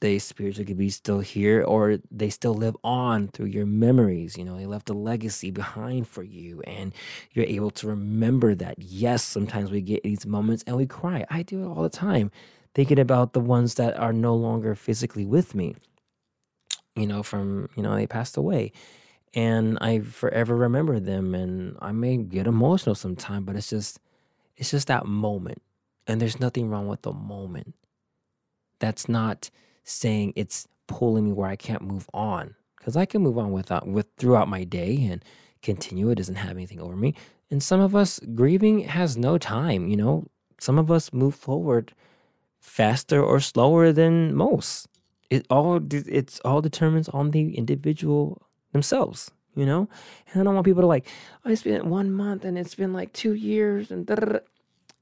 they 0.01 0.19
spiritually 0.19 0.65
could 0.65 0.79
be 0.79 0.91
still 0.91 1.21
here 1.21 1.63
or 1.63 1.99
they 2.11 2.29
still 2.29 2.55
live 2.55 2.77
on 2.83 3.29
through 3.29 3.47
your 3.47 3.67
memories. 3.67 4.37
You 4.37 4.45
know, 4.45 4.57
they 4.57 4.67
left 4.67 4.91
a 4.91 4.95
legacy 4.95 5.51
behind 5.51 6.09
for 6.09 6.23
you 6.23 6.61
and 6.63 6.93
you're 7.33 7.45
able 7.45 7.71
to 7.73 7.87
remember 7.87 8.55
that. 8.57 8.79
Yes, 8.79 9.23
sometimes 9.23 9.71
we 9.71 9.81
get 9.81 10.03
these 10.03 10.27
moments 10.27 10.65
and 10.67 10.77
we 10.77 10.87
cry. 10.87 11.25
I 11.31 11.43
do 11.43 11.63
it 11.63 11.69
all 11.69 11.83
the 11.83 11.89
time 11.89 12.31
thinking 12.75 12.99
about 12.99 13.33
the 13.33 13.41
ones 13.41 13.75
that 13.75 13.97
are 13.97 14.13
no 14.13 14.35
longer 14.35 14.75
physically 14.75 15.25
with 15.25 15.55
me, 15.55 15.75
you 16.95 17.07
know, 17.07 17.23
from, 17.23 17.71
you 17.77 17.83
know, 17.83 17.95
they 17.95 18.07
passed 18.07 18.37
away. 18.37 18.73
And 19.35 19.79
I 19.81 20.01
forever 20.01 20.57
remember 20.57 20.99
them 20.99 21.35
and 21.35 21.77
I 21.81 21.93
may 21.93 22.17
get 22.17 22.47
emotional 22.47 22.95
sometimes, 22.95 23.47
but 23.47 23.57
it's 23.57 23.71
just 23.71 24.01
it's 24.57 24.71
just 24.71 24.89
that 24.89 25.07
moment. 25.07 25.63
And 26.07 26.21
there's 26.21 26.41
nothing 26.41 26.71
wrong 26.71 26.89
with 26.89 27.03
the 27.03 27.13
moment. 27.13 27.75
That's 28.79 29.09
not 29.09 29.51
saying 29.87 30.35
it's 30.37 30.69
pulling 30.89 31.25
me 31.25 31.33
where 31.33 31.49
I 31.49 31.57
can't 31.57 31.83
move 31.83 32.09
on. 32.13 32.55
Because 32.77 32.97
I 32.97 33.07
can 33.07 33.23
move 33.23 33.39
on 33.39 33.51
without 33.51 33.87
with 33.87 34.07
throughout 34.19 34.49
my 34.49 34.65
day 34.65 35.09
and 35.11 35.25
continue. 35.63 36.11
It 36.11 36.17
doesn't 36.17 36.37
have 36.37 36.53
anything 36.53 36.81
over 36.81 36.95
me. 36.95 37.15
And 37.51 37.63
some 37.63 37.81
of 37.81 37.97
us 37.97 38.21
grieving 38.35 38.81
has 38.81 39.17
no 39.17 39.39
time, 39.39 39.89
you 39.89 39.97
know. 39.97 40.27
Some 40.59 40.79
of 40.79 40.91
us 40.91 41.13
move 41.13 41.35
forward 41.35 41.93
faster 42.61 43.23
or 43.23 43.41
slower 43.41 43.93
than 43.93 44.35
most. 44.35 44.89
It 45.31 45.47
all 45.51 45.81
it's 45.93 46.41
all 46.41 46.61
determines 46.61 47.09
on 47.09 47.31
the 47.31 47.57
individual 47.57 48.43
themselves, 48.73 49.31
you 49.55 49.67
know. 49.67 49.89
And 50.33 50.41
I 50.41 50.45
don't 50.45 50.55
want 50.55 50.65
people 50.65 50.83
to 50.83 50.87
like, 50.87 51.07
I 51.45 51.53
it's 51.53 51.65
one 51.65 52.13
month 52.13 52.45
and 52.45 52.59
it's 52.59 52.75
been 52.75 52.93
like 52.93 53.13
two 53.13 53.35
years 53.35 53.91
and 53.91 54.09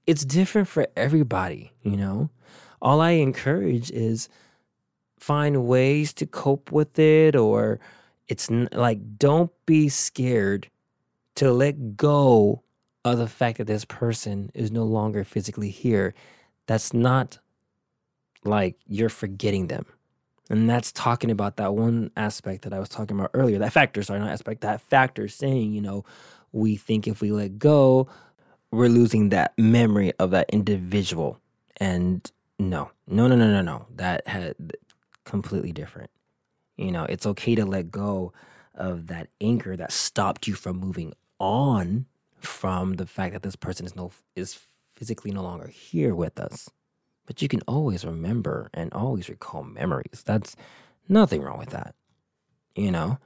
it's 0.07 0.25
different 0.25 0.69
for 0.69 0.87
everybody, 0.97 1.73
you 1.83 1.97
know. 1.97 2.31
All 2.83 3.01
I 3.01 3.13
encourage 3.13 3.91
is 3.91 4.29
find 5.25 5.67
ways 5.67 6.13
to 6.15 6.27
cope 6.27 6.71
with 6.73 6.99
it 6.99 7.37
or 7.37 7.81
it's 8.29 8.51
n- 8.51 8.69
like 8.73 9.19
don't 9.19 9.51
be 9.67 9.89
scared 9.89 10.69
to 11.35 11.53
let 11.53 11.97
go 11.97 12.63
of 13.05 13.19
the 13.19 13.27
fact 13.29 13.59
that 13.59 13.67
this 13.67 13.85
person 13.85 14.51
is 14.55 14.71
no 14.71 14.85
longer 14.85 15.25
physically 15.25 15.71
here. 15.71 16.15
That's 16.67 16.93
not 16.93 17.39
like 18.45 18.77
you're 18.87 19.09
forgetting 19.09 19.69
them. 19.69 19.87
And 20.51 20.69
that's 20.69 20.93
talking 20.93 21.31
about 21.31 21.57
that 21.57 21.75
one 21.75 22.11
aspect 22.17 22.63
that 22.63 22.75
i 22.75 22.79
was 22.79 22.91
talking 22.91 23.19
about 23.19 23.31
earlier 23.33 23.59
that 23.59 23.73
factor 23.73 24.03
sorry 24.03 24.21
not 24.21 24.29
aspect 24.29 24.61
that 24.61 24.81
factor 24.83 25.27
saying 25.27 25.73
you 25.73 25.81
know 25.81 26.05
we 26.53 26.77
think 26.77 27.09
if 27.09 27.23
we 27.23 27.33
let 27.33 27.59
go 27.59 28.07
we're 28.71 28.89
losing 28.89 29.31
that 29.31 29.53
memory 29.57 30.13
of 30.19 30.31
that 30.33 30.51
individual. 30.51 31.39
And 31.79 32.31
no 32.59 32.91
no 33.07 33.27
no 33.29 33.37
no 33.37 33.51
no 33.51 33.63
no. 33.63 33.87
That 33.95 34.27
had 34.27 34.57
completely 35.25 35.73
different 35.73 36.11
you 36.77 36.91
know, 36.91 37.05
it's 37.09 37.27
okay 37.27 37.55
to 37.55 37.65
let 37.65 37.91
go 37.91 38.33
of 38.75 39.07
that 39.07 39.29
anchor 39.41 39.77
that 39.77 39.93
stopped 39.93 40.47
you 40.49 40.55
from 40.55 40.79
moving 40.79 41.15
on 41.39 42.07
from 42.41 42.95
the 42.95 43.07
fact 43.07 43.33
that 43.33 43.43
this 43.43 43.57
person 43.57 43.87
is 43.87 43.95
no 43.95 44.11
is 44.35 44.59
physically 44.97 45.31
no 45.31 45.43
longer 45.43 45.69
here 45.69 46.15
with 46.15 46.39
us. 46.39 46.69
But 47.27 47.41
you 47.41 47.49
can 47.49 47.63
always 47.63 48.05
remember 48.05 48.71
and 48.75 48.93
always 48.93 49.29
recall 49.29 49.63
memories. 49.63 50.23
That's 50.25 50.57
nothing 51.09 51.43
wrong 51.43 51.59
with 51.59 51.71
that. 51.71 51.95
You 52.75 52.91
know? 52.91 53.19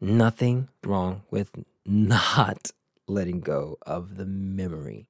Nothing 0.00 0.68
wrong 0.84 1.22
with 1.30 1.50
not 1.86 2.70
letting 3.06 3.40
go 3.40 3.76
of 3.82 4.16
the 4.16 4.26
memory. 4.26 5.08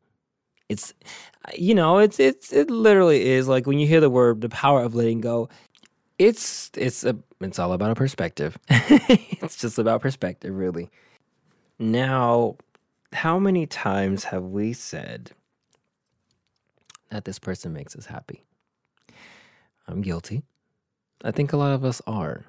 It's 0.69 0.95
you 1.57 1.75
know, 1.75 1.99
it's 1.99 2.19
it's 2.19 2.53
it 2.53 2.71
literally 2.71 3.29
is 3.29 3.49
like 3.49 3.67
when 3.67 3.79
you 3.79 3.87
hear 3.87 4.01
the 4.01 4.11
word 4.11 4.41
the 4.41 4.49
power 4.49 4.83
of 4.83 4.95
letting 4.95 5.21
go, 5.21 5.49
it's 6.21 6.71
it's 6.77 7.03
a 7.03 7.17
it's 7.41 7.59
all 7.59 7.73
about 7.73 7.93
a 7.93 7.95
perspective. 7.95 8.59
it's 8.69 9.57
just 9.57 9.79
about 9.79 10.03
perspective, 10.03 10.55
really. 10.55 10.91
Now, 11.79 12.57
how 13.15 13.39
many 13.39 13.67
times 13.67 14.25
have 14.25 14.45
we 14.45 14.75
said 14.75 15.31
that 17.09 17.25
this 17.25 17.39
person 17.39 17.73
makes 17.73 17.97
us 17.97 18.05
happy? 18.05 18.45
I'm 19.89 20.03
guilty. 20.03 20.43
I 21.25 21.31
think 21.31 21.55
a 21.55 21.57
lot 21.57 21.73
of 21.73 21.87
us 21.87 22.03
are. 22.07 22.45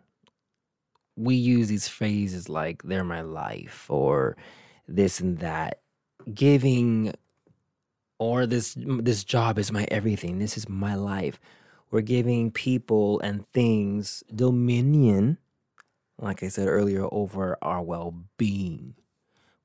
We 1.16 1.36
use 1.36 1.70
these 1.70 1.88
phrases 1.88 2.50
like 2.50 2.84
they're 2.84 3.06
my 3.06 3.22
life 3.22 3.86
or 3.90 4.36
this 4.86 5.22
and 5.22 5.38
that, 5.38 5.80
giving 6.34 7.13
or 8.20 8.46
this 8.46 8.75
this 8.78 9.24
job 9.24 9.58
is 9.58 9.72
my 9.72 9.88
everything. 9.90 10.40
This 10.40 10.58
is 10.58 10.68
my 10.68 10.96
life 10.96 11.40
we're 11.91 12.01
giving 12.01 12.51
people 12.51 13.19
and 13.19 13.45
things 13.51 14.24
dominion, 14.33 15.38
like 16.17 16.41
I 16.41 16.48
said 16.48 16.67
earlier, 16.67 17.07
over 17.12 17.57
our 17.62 17.81
well 17.81 18.15
being. 18.38 18.95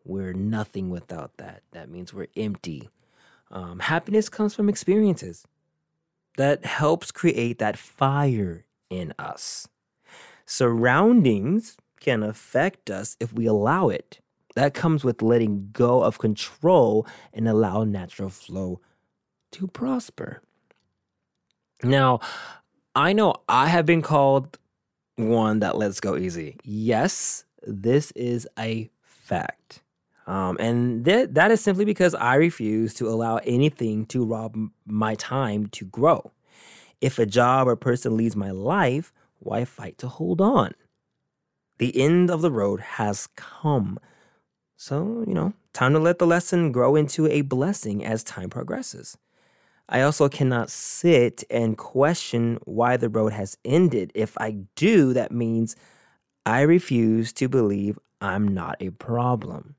We're 0.05 0.33
nothing 0.33 0.91
without 0.91 1.37
that. 1.39 1.63
That 1.73 1.89
means 1.89 2.13
we're 2.13 2.29
empty. 2.37 2.91
Um, 3.51 3.79
happiness 3.79 4.29
comes 4.29 4.55
from 4.55 4.69
experiences 4.69 5.47
that 6.37 6.65
helps 6.65 7.11
create 7.11 7.59
that 7.59 7.79
fire 7.79 8.65
in 8.91 9.15
us. 9.19 9.69
Surroundings 10.45 11.77
can 12.01 12.23
affect 12.23 12.91
us 12.91 13.17
if 13.21 13.33
we 13.33 13.47
allow 13.47 13.89
it. 13.89 14.21
That 14.55 14.75
comes 14.75 15.05
with 15.05 15.23
letting 15.23 15.71
go 15.73 16.03
of 16.03 16.19
control 16.19 17.07
and 17.33 17.49
allow 17.49 17.85
natural 17.85 18.31
flow 18.31 18.81
to 19.53 19.67
prosper. 19.67 20.43
Now, 21.83 22.21
I 22.95 23.13
know 23.13 23.35
I 23.49 23.69
have 23.69 23.87
been 23.87 24.03
called 24.03 24.59
one 25.17 25.61
that 25.61 25.77
lets 25.77 26.01
go 26.01 26.17
easy. 26.17 26.57
Yes, 26.65 27.45
this 27.67 28.11
is 28.13 28.49
a 28.59 28.91
fact. 29.03 29.83
Um, 30.27 30.57
and 30.59 31.05
that 31.05 31.35
that 31.35 31.51
is 31.51 31.61
simply 31.61 31.85
because 31.85 32.15
I 32.15 32.35
refuse 32.35 32.95
to 32.95 33.09
allow 33.09 33.37
anything 33.39 34.07
to 34.07 34.25
rob 34.25 34.57
my 34.85 35.15
time 35.15 35.67
to 35.69 35.85
grow. 35.85 36.33
If 37.01 37.19
a 37.19 37.27
job 37.27 37.69
or 37.69 37.77
person 37.77 38.17
leaves 38.17 38.35
my 38.35 38.51
life, 38.51 39.13
why 39.39 39.65
fight 39.65 39.99
to 39.99 40.09
hold 40.09 40.41
on? 40.41 40.73
The 41.79 42.01
end 42.01 42.31
of 42.31 42.41
the 42.41 42.51
road 42.51 42.81
has 42.81 43.29
come. 43.37 43.99
So, 44.77 45.25
you 45.27 45.35
know, 45.35 45.53
time 45.73 45.93
to 45.93 45.99
let 45.99 46.19
the 46.19 46.27
lesson 46.27 46.73
grow 46.73 46.97
into 46.97 47.27
a 47.29 47.43
blessing 47.43 48.05
as 48.05 48.25
time 48.25 48.51
progresses. 48.51 49.17
I 49.89 50.03
also 50.03 50.29
cannot 50.29 50.71
sit 50.71 51.45
and 51.49 51.79
question 51.79 52.59
why 52.65 52.97
the 52.97 53.09
road 53.09 53.33
has 53.33 53.57
ended. 53.65 54.11
If 54.15 54.37
I 54.39 54.59
do, 54.75 55.13
that 55.13 55.31
means 55.31 55.77
I 56.45 56.63
refuse 56.63 57.33
to 57.35 57.49
believe 57.49 57.99
I'm 58.21 58.49
not 58.49 58.77
a 58.81 58.91
problem. 58.91 59.77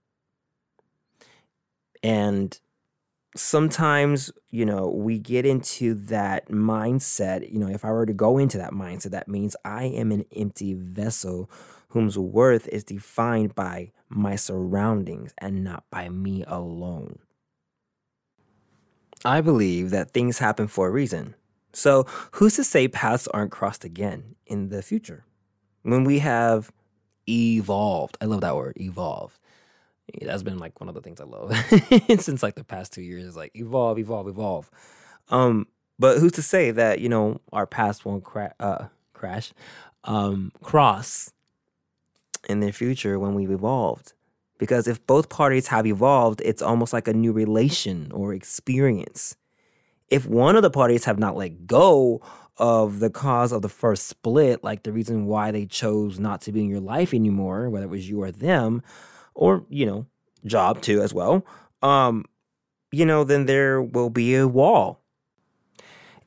And 2.02 2.58
sometimes, 3.36 4.32
you 4.50 4.66
know, 4.66 4.88
we 4.88 5.20
get 5.20 5.46
into 5.46 5.94
that 5.96 6.48
mindset. 6.50 7.52
You 7.52 7.60
know, 7.60 7.68
if 7.68 7.84
I 7.84 7.92
were 7.92 8.06
to 8.06 8.14
go 8.14 8.38
into 8.38 8.58
that 8.60 8.72
mindset, 8.72 9.12
that 9.12 9.28
means 9.28 9.56
I 9.66 9.86
am 9.86 10.12
an 10.12 10.26
empty 10.36 10.74
vessel 10.74 11.50
whose 11.90 12.18
worth 12.18 12.68
is 12.68 12.84
defined 12.84 13.56
by 13.56 13.92
my 14.10 14.36
surroundings 14.36 15.34
and 15.38 15.64
not 15.64 15.84
by 15.90 16.10
me 16.10 16.44
alone. 16.48 17.20
I 19.26 19.42
believe 19.42 19.90
that 19.92 20.12
things 20.12 20.40
happen 20.40 20.68
for 20.68 20.88
a 20.88 20.92
reason. 20.92 21.36
So, 21.74 22.06
who's 22.32 22.56
to 22.56 22.64
say 22.64 22.88
paths 22.88 23.28
aren't 23.28 23.52
crossed 23.52 23.84
again 23.84 24.36
in 24.46 24.70
the 24.70 24.82
future? 24.82 25.26
When 25.84 26.04
we 26.04 26.20
have 26.20 26.72
evolved, 27.28 28.18
I 28.20 28.26
love 28.26 28.42
that 28.42 28.56
word, 28.56 28.78
evolved. 28.80 29.38
That's 30.22 30.44
been 30.44 30.58
like 30.58 30.80
one 30.80 30.88
of 30.88 30.96
the 30.96 31.02
things 31.02 31.20
I 31.20 31.26
love 31.26 31.54
since 32.20 32.42
like 32.42 32.56
the 32.56 32.64
past 32.64 32.94
two 32.94 33.02
years. 33.02 33.26
Is 33.26 33.36
like 33.36 33.52
evolve, 33.56 34.00
evolve, 34.00 34.28
evolve. 34.28 34.72
Um, 35.30 35.68
but 36.00 36.20
who's 36.20 36.32
to 36.34 36.42
say 36.42 36.72
that 36.72 37.00
you 37.00 37.10
know 37.10 37.42
our 37.52 37.68
past 37.68 38.06
won't 38.06 38.24
cra- 38.24 38.56
uh, 38.60 38.86
crash, 39.14 39.54
um, 40.06 40.52
cross 40.64 41.34
in 42.48 42.62
the 42.62 42.72
future 42.72 43.20
when 43.20 43.34
we've 43.34 43.52
evolved? 43.52 44.14
Because 44.58 44.88
if 44.88 45.06
both 45.06 45.30
parties 45.30 45.68
have 45.68 45.86
evolved, 45.86 46.42
it's 46.44 46.62
almost 46.62 46.94
like 46.94 47.08
a 47.08 47.14
new 47.14 47.32
relation 47.32 48.12
or 48.12 48.34
experience. 48.34 49.36
If 50.10 50.26
one 50.26 50.56
of 50.56 50.64
the 50.64 50.72
parties 50.72 51.06
have 51.06 51.20
not 51.20 51.36
let 51.36 51.68
go 51.68 52.22
of 52.58 53.00
the 53.00 53.10
cause 53.10 53.52
of 53.52 53.62
the 53.62 53.70
first 53.70 54.08
split, 54.08 54.64
like 54.64 54.84
the 54.84 54.92
reason 54.92 55.26
why 55.26 55.52
they 55.52 55.66
chose 55.66 56.20
not 56.20 56.42
to 56.42 56.52
be 56.52 56.62
in 56.62 56.70
your 56.70 56.80
life 56.80 57.14
anymore, 57.14 57.70
whether 57.70 57.86
it 57.86 57.90
was 57.90 58.10
you 58.10 58.24
or 58.24 58.32
them, 58.32 58.82
or, 59.36 59.64
you 59.70 59.86
know, 59.86 60.06
job 60.46 60.82
too 60.82 61.02
as 61.02 61.14
well, 61.14 61.46
um, 61.84 62.26
you 62.92 63.06
know, 63.06 63.24
then 63.24 63.46
there 63.46 63.82
will 63.82 64.10
be 64.10 64.36
a 64.36 64.48
wall. 64.48 65.02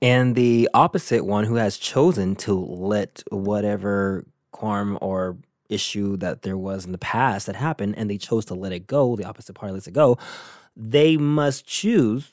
And 0.03 0.35
the 0.35 0.69
opposite 0.73 1.25
one 1.25 1.45
who 1.45 1.57
has 1.57 1.77
chosen 1.77 2.37
to 2.37 2.55
let 2.55 3.23
whatever 3.31 4.27
qualm 4.53 4.99
or 5.01 5.37
issue 5.71 6.17
that 6.19 6.43
there 6.43 6.59
was 6.59 6.85
in 6.85 6.93
the 6.93 6.99
past 6.99 7.47
that 7.47 7.57
happened 7.57 7.95
and 7.97 8.11
they 8.11 8.19
chose 8.19 8.45
to 8.47 8.55
let 8.55 8.73
it 8.73 8.87
go, 8.87 9.17
the 9.17 9.25
opposite 9.25 9.55
party 9.55 9.73
lets 9.73 9.87
it 9.87 9.93
go, 9.93 10.19
they 10.77 11.17
must 11.17 11.67
choose, 11.67 12.33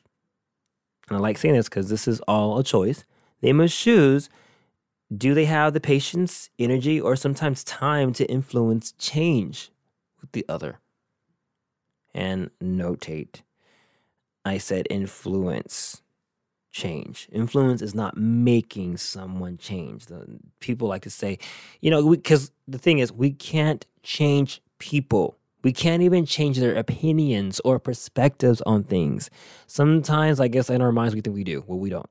and 1.08 1.17
I 1.17 1.19
like 1.19 1.38
saying 1.38 1.56
this 1.56 1.69
because 1.69 1.89
this 1.89 2.08
is 2.08 2.19
all 2.21 2.60
a 2.60 2.63
choice, 2.63 3.04
they 3.41 3.54
must 3.54 3.78
choose 3.78 4.30
do 5.15 5.34
they 5.34 5.45
have 5.45 5.73
the 5.73 5.80
patience, 5.80 6.50
energy, 6.60 7.00
or 7.00 7.15
sometimes 7.15 7.63
time 7.63 8.12
to 8.13 8.26
influence 8.26 8.91
change 8.93 9.71
with 10.19 10.32
the 10.34 10.45
other? 10.50 10.80
And 12.13 12.50
notate, 12.62 13.41
I 14.43 14.58
said 14.58 14.88
influence 14.89 16.02
change. 16.78 17.28
Influence 17.32 17.82
is 17.82 17.96
not 17.96 18.16
making 18.16 18.98
someone 18.98 19.58
change. 19.58 20.06
The, 20.06 20.26
people 20.60 20.88
like 20.88 21.02
to 21.02 21.10
say, 21.10 21.40
you 21.82 21.90
know, 21.90 22.10
because 22.10 22.52
the 22.68 22.78
thing 22.78 23.00
is, 23.00 23.12
we 23.12 23.32
can't 23.32 23.86
change 24.04 24.62
people. 24.78 25.38
We 25.63 25.74
can't 25.74 26.04
even 26.04 26.26
change 26.26 26.60
their 26.60 26.76
opinions 26.76 27.60
or 27.66 27.80
perspectives 27.80 28.62
on 28.62 28.84
things. 28.84 29.30
Sometimes, 29.66 30.40
I 30.40 30.48
guess, 30.48 30.70
in 30.70 30.82
our 30.82 30.92
minds, 30.92 31.16
we 31.16 31.22
think 31.22 31.36
we 31.36 31.44
do. 31.44 31.63
Well, 31.66 31.80
we 31.80 31.90
don't. 31.90 32.10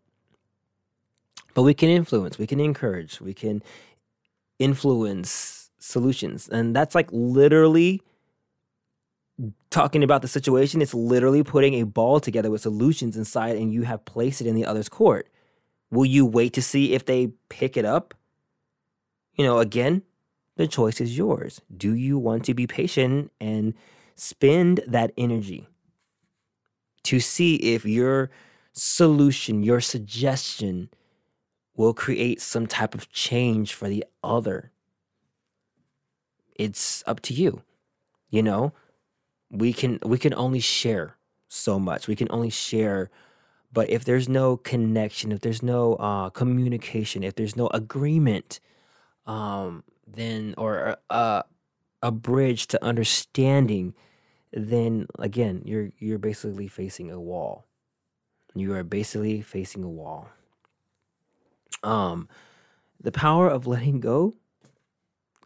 But 1.54 1.62
we 1.62 1.72
can 1.72 1.88
influence, 1.88 2.36
we 2.36 2.46
can 2.46 2.60
encourage, 2.60 3.20
we 3.20 3.32
can 3.32 3.62
influence 4.58 5.70
solutions. 5.78 6.48
And 6.48 6.76
that's 6.76 6.94
like 6.94 7.08
literally 7.12 8.02
talking 9.70 10.02
about 10.02 10.22
the 10.22 10.28
situation, 10.28 10.80
it's 10.80 10.94
literally 10.94 11.42
putting 11.42 11.74
a 11.74 11.84
ball 11.84 12.20
together 12.20 12.50
with 12.50 12.62
solutions 12.62 13.16
inside 13.16 13.56
and 13.56 13.72
you 13.72 13.82
have 13.82 14.04
placed 14.04 14.40
it 14.40 14.46
in 14.46 14.54
the 14.54 14.64
other's 14.64 14.88
court. 14.88 15.28
Will 15.90 16.06
you 16.06 16.26
wait 16.26 16.52
to 16.54 16.62
see 16.62 16.94
if 16.94 17.04
they 17.04 17.28
pick 17.48 17.76
it 17.76 17.84
up? 17.84 18.14
You 19.34 19.44
know, 19.44 19.58
again, 19.58 20.02
the 20.56 20.66
choice 20.66 21.00
is 21.00 21.16
yours. 21.16 21.60
Do 21.76 21.94
you 21.94 22.18
want 22.18 22.44
to 22.46 22.54
be 22.54 22.66
patient 22.66 23.30
and 23.40 23.74
spend 24.14 24.80
that 24.86 25.12
energy 25.18 25.68
to 27.04 27.20
see 27.20 27.56
if 27.56 27.84
your 27.84 28.30
solution, 28.72 29.62
your 29.62 29.80
suggestion 29.80 30.90
will 31.76 31.94
create 31.94 32.40
some 32.40 32.66
type 32.66 32.94
of 32.94 33.10
change 33.10 33.74
for 33.74 33.88
the 33.88 34.04
other. 34.24 34.72
It's 36.54 37.04
up 37.06 37.20
to 37.22 37.34
you. 37.34 37.62
You 38.30 38.42
know, 38.42 38.72
we 39.50 39.72
can 39.72 39.98
we 40.04 40.18
can 40.18 40.34
only 40.34 40.60
share 40.60 41.16
so 41.48 41.78
much. 41.78 42.08
We 42.08 42.16
can 42.16 42.28
only 42.30 42.50
share 42.50 43.10
but 43.76 43.90
if 43.90 44.06
there's 44.06 44.26
no 44.26 44.56
connection, 44.56 45.32
if 45.32 45.40
there's 45.40 45.62
no 45.62 45.96
uh, 45.96 46.30
communication, 46.30 47.22
if 47.22 47.34
there's 47.34 47.56
no 47.56 47.66
agreement, 47.74 48.58
um, 49.26 49.84
then 50.06 50.54
or 50.56 50.96
uh, 51.10 51.42
a 52.02 52.10
bridge 52.10 52.68
to 52.68 52.82
understanding, 52.82 53.92
then 54.50 55.06
again, 55.18 55.60
you're 55.66 55.90
you're 55.98 56.18
basically 56.18 56.68
facing 56.68 57.10
a 57.10 57.20
wall. 57.20 57.66
You 58.54 58.72
are 58.74 58.82
basically 58.82 59.42
facing 59.42 59.84
a 59.84 59.90
wall. 59.90 60.30
Um, 61.82 62.30
the 62.98 63.12
power 63.12 63.48
of 63.48 63.66
letting 63.66 64.00
go 64.00 64.36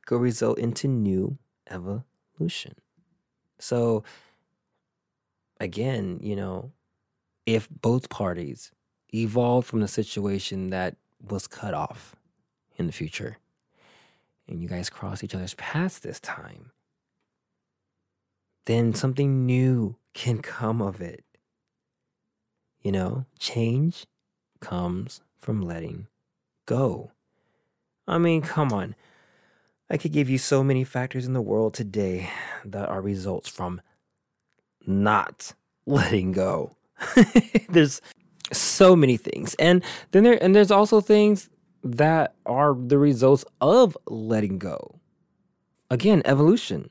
could 0.07 0.21
result 0.21 0.59
into 0.59 0.87
new 0.87 1.39
evolution. 1.69 2.77
So 3.61 4.03
again, 5.61 6.19
you 6.23 6.35
know, 6.35 6.73
if 7.47 7.69
both 7.71 8.09
parties 8.09 8.73
evolve 9.15 9.67
from 9.67 9.81
the 9.81 9.89
situation 9.89 10.71
that 10.71 10.97
was 11.29 11.47
cut 11.47 11.75
off 11.75 12.17
in 12.77 12.87
the 12.87 12.93
future 12.93 13.39
and 14.49 14.61
you 14.61 14.69
guys 14.69 14.91
cross 14.91 15.23
each 15.23 15.35
other's 15.35 15.55
paths 15.55 15.99
this 15.99 16.21
time, 16.21 16.73
then 18.67 18.95
something 18.95 19.47
new 19.47 19.97
can 20.15 20.41
come 20.41 20.81
of 20.83 21.01
it. 21.01 21.25
You 22.83 22.93
know, 22.93 23.27
change 23.39 24.07
comes 24.61 25.21
from 25.39 25.63
letting 25.63 26.07
go. 26.67 27.13
I 28.07 28.19
mean, 28.19 28.43
come 28.43 28.73
on. 28.73 28.95
I 29.91 29.97
could 29.97 30.13
give 30.13 30.31
you 30.31 30.39
so 30.39 30.63
many 30.63 30.85
factors 30.85 31.27
in 31.27 31.33
the 31.33 31.43
world 31.43 31.75
today 31.75 32.31
that 32.65 32.89
are 32.89 33.03
results 33.03 33.49
from 33.49 33.81
not 34.87 35.53
letting 35.85 36.31
go. 36.31 36.77
there's 37.69 38.01
so 38.53 38.95
many 38.95 39.17
things. 39.17 39.55
And 39.55 39.83
then 40.13 40.23
there 40.23 40.43
and 40.43 40.55
there's 40.55 40.71
also 40.71 41.01
things 41.01 41.49
that 41.83 42.35
are 42.47 42.75
the 42.75 42.99
results 42.99 43.45
of 43.61 43.97
letting 44.07 44.59
go. 44.59 45.01
Again, 45.91 46.23
evolution. 46.25 46.89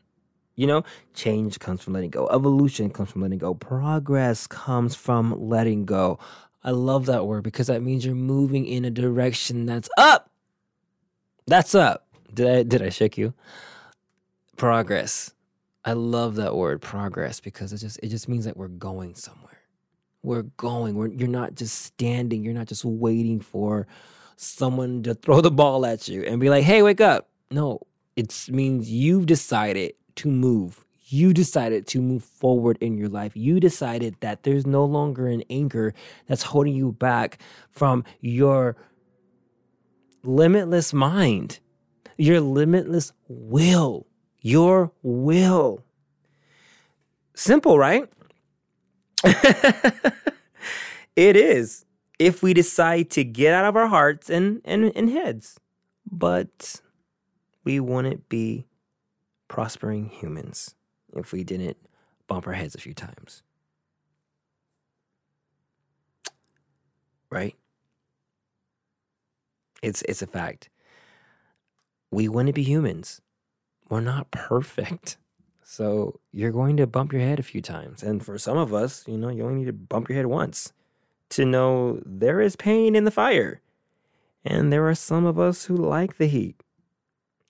You 0.55 0.67
know, 0.67 0.83
change 1.13 1.57
comes 1.59 1.81
from 1.81 1.93
letting 1.93 2.09
go. 2.09 2.27
Evolution 2.27 2.89
comes 2.89 3.11
from 3.11 3.21
letting 3.21 3.37
go. 3.37 3.53
Progress 3.53 4.45
comes 4.45 4.93
from 4.93 5.47
letting 5.47 5.85
go. 5.85 6.19
I 6.65 6.71
love 6.71 7.05
that 7.05 7.25
word 7.25 7.43
because 7.43 7.67
that 7.67 7.81
means 7.81 8.05
you're 8.05 8.13
moving 8.13 8.65
in 8.65 8.83
a 8.83 8.91
direction 8.91 9.65
that's 9.65 9.87
up. 9.97 10.29
That's 11.47 11.73
up. 11.73 12.08
Did 12.33 12.47
I 12.47 12.63
did 12.63 12.81
I 12.81 12.89
shake 12.89 13.17
you? 13.17 13.33
Progress. 14.57 15.33
I 15.85 15.93
love 15.93 16.35
that 16.35 16.55
word 16.55 16.81
progress 16.81 17.39
because 17.39 17.73
it 17.73 17.77
just 17.77 17.99
it 18.03 18.09
just 18.09 18.27
means 18.29 18.45
that 18.45 18.57
we're 18.57 18.67
going 18.67 19.15
somewhere 19.15 19.49
we're 20.23 20.43
going. 20.43 20.95
We're, 20.95 21.07
you're 21.07 21.27
not 21.27 21.55
just 21.55 21.79
standing. 21.81 22.43
You're 22.43 22.53
not 22.53 22.67
just 22.67 22.83
waiting 22.85 23.39
for 23.39 23.87
someone 24.35 25.03
to 25.03 25.13
throw 25.13 25.41
the 25.41 25.51
ball 25.51 25.85
at 25.85 26.07
you 26.07 26.23
and 26.23 26.39
be 26.39 26.49
like, 26.49 26.63
hey, 26.63 26.81
wake 26.81 27.01
up. 27.01 27.29
No, 27.51 27.81
it 28.15 28.47
means 28.49 28.89
you've 28.89 29.25
decided 29.25 29.93
to 30.15 30.29
move. 30.29 30.85
You 31.05 31.33
decided 31.33 31.87
to 31.87 32.01
move 32.01 32.23
forward 32.23 32.77
in 32.81 32.97
your 32.97 33.09
life. 33.09 33.35
You 33.35 33.59
decided 33.59 34.15
that 34.19 34.43
there's 34.43 34.67
no 34.67 34.85
longer 34.85 35.27
an 35.27 35.43
anchor 35.49 35.93
that's 36.27 36.43
holding 36.43 36.75
you 36.75 36.91
back 36.91 37.39
from 37.71 38.03
your 38.21 38.75
limitless 40.23 40.93
mind, 40.93 41.59
your 42.19 42.41
limitless 42.41 43.13
will, 43.27 44.05
your 44.41 44.91
will. 45.01 45.83
Simple, 47.33 47.79
right? 47.79 48.07
it 49.23 50.13
is 51.35 51.85
if 52.19 52.43
we 52.43 52.53
decide 52.53 53.09
to 53.11 53.23
get 53.23 53.53
out 53.53 53.63
of 53.65 53.77
our 53.77 53.87
hearts 53.87 54.29
and, 54.29 54.61
and, 54.65 54.91
and 54.95 55.09
heads. 55.09 55.57
But 56.11 56.81
we 57.63 57.79
wouldn't 57.79 58.27
be 58.27 58.67
prospering 59.47 60.09
humans 60.09 60.75
if 61.15 61.31
we 61.31 61.45
didn't 61.45 61.77
bump 62.27 62.47
our 62.47 62.53
heads 62.53 62.75
a 62.75 62.79
few 62.79 62.93
times. 62.93 63.43
Right? 67.31 67.55
It's 69.81 70.01
it's 70.01 70.21
a 70.21 70.27
fact. 70.27 70.69
We 72.11 72.27
wouldn't 72.27 72.55
be 72.55 72.63
humans. 72.63 73.21
We're 73.89 74.01
not 74.01 74.31
perfect. 74.31 75.17
So 75.63 76.19
you're 76.31 76.51
going 76.51 76.77
to 76.77 76.87
bump 76.87 77.13
your 77.13 77.21
head 77.21 77.39
a 77.39 77.43
few 77.43 77.61
times. 77.61 78.01
And 78.01 78.25
for 78.25 78.37
some 78.37 78.57
of 78.57 78.73
us, 78.73 79.07
you 79.07 79.17
know, 79.17 79.29
you 79.29 79.43
only 79.43 79.59
need 79.59 79.65
to 79.65 79.73
bump 79.73 80.09
your 80.09 80.15
head 80.15 80.25
once 80.25 80.73
to 81.29 81.45
know 81.45 82.01
there 82.05 82.41
is 82.41 82.55
pain 82.55 82.95
in 82.95 83.03
the 83.03 83.11
fire. 83.11 83.61
And 84.43 84.73
there 84.73 84.87
are 84.87 84.95
some 84.95 85.25
of 85.25 85.39
us 85.39 85.65
who 85.65 85.75
like 85.75 86.17
the 86.17 86.27
heat. 86.27 86.61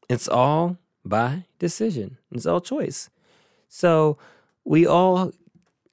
It's 0.10 0.28
all 0.28 0.78
by 1.06 1.46
decision, 1.60 2.18
it's 2.32 2.46
all 2.46 2.62
choice. 2.62 3.10
So 3.68 4.18
we 4.66 4.86
all 4.86 5.32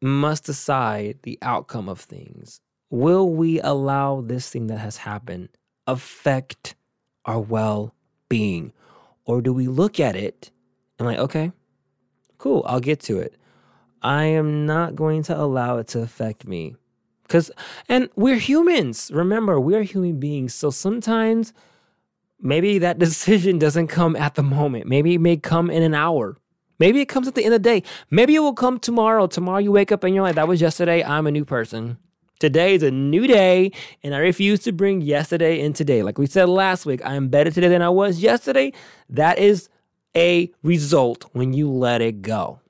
must 0.00 0.44
decide 0.44 1.18
the 1.22 1.38
outcome 1.42 1.88
of 1.88 2.00
things. 2.00 2.61
Will 2.90 3.29
we 3.29 3.61
allow 3.61 4.20
this 4.20 4.50
thing 4.50 4.66
that 4.68 4.79
has 4.79 4.98
happened 4.98 5.50
affect 5.87 6.74
our 7.24 7.40
well 7.40 7.94
being? 8.28 8.72
Or 9.24 9.42
do 9.42 9.52
we 9.52 9.66
look 9.66 9.98
at 9.98 10.16
it 10.16 10.50
and, 10.98 11.06
like, 11.06 11.18
okay, 11.18 11.52
Cool, 12.38 12.62
I'll 12.66 12.80
get 12.80 13.00
to 13.00 13.18
it. 13.18 13.36
I 14.02 14.24
am 14.24 14.66
not 14.66 14.94
going 14.94 15.22
to 15.24 15.38
allow 15.38 15.78
it 15.78 15.88
to 15.88 16.00
affect 16.00 16.46
me. 16.46 16.76
Cuz 17.28 17.50
and 17.88 18.08
we're 18.14 18.36
humans. 18.36 19.10
Remember, 19.12 19.58
we're 19.58 19.82
human 19.82 20.20
beings. 20.20 20.54
So 20.54 20.70
sometimes 20.70 21.52
maybe 22.40 22.78
that 22.78 22.98
decision 23.06 23.58
doesn't 23.58 23.88
come 23.88 24.14
at 24.16 24.34
the 24.34 24.42
moment. 24.42 24.86
Maybe 24.86 25.14
it 25.14 25.20
may 25.20 25.36
come 25.36 25.70
in 25.70 25.82
an 25.82 25.94
hour. 25.94 26.36
Maybe 26.78 27.00
it 27.00 27.06
comes 27.06 27.26
at 27.26 27.34
the 27.34 27.42
end 27.42 27.54
of 27.54 27.62
the 27.62 27.68
day. 27.68 27.82
Maybe 28.10 28.34
it 28.34 28.40
will 28.40 28.52
come 28.52 28.78
tomorrow. 28.78 29.26
Tomorrow 29.26 29.58
you 29.58 29.72
wake 29.72 29.90
up 29.90 30.04
and 30.04 30.14
you're 30.14 30.22
like, 30.22 30.34
that 30.34 30.46
was 30.46 30.60
yesterday. 30.60 31.02
I'm 31.02 31.26
a 31.26 31.30
new 31.30 31.44
person. 31.44 31.96
Today 32.38 32.75
is 32.75 32.83
a 32.83 32.90
new 32.90 33.27
day, 33.27 33.72
and 34.03 34.14
I 34.14 34.18
refuse 34.18 34.61
to 34.61 34.72
bring 34.72 35.01
yesterday 35.01 35.61
in 35.61 35.72
today. 35.72 36.03
Like 36.03 36.18
we 36.18 36.27
said 36.27 36.49
last 36.51 36.85
week, 36.85 37.05
I 37.05 37.14
am 37.14 37.29
better 37.29 37.51
today 37.51 37.68
than 37.68 37.81
I 37.81 37.88
was 37.88 38.20
yesterday. 38.20 38.72
That 39.09 39.38
is 39.38 39.70
a 40.14 40.53
result 40.62 41.25
when 41.33 41.55
you 41.55 41.70
let 41.70 42.03
it 42.03 42.20
go. 42.20 42.61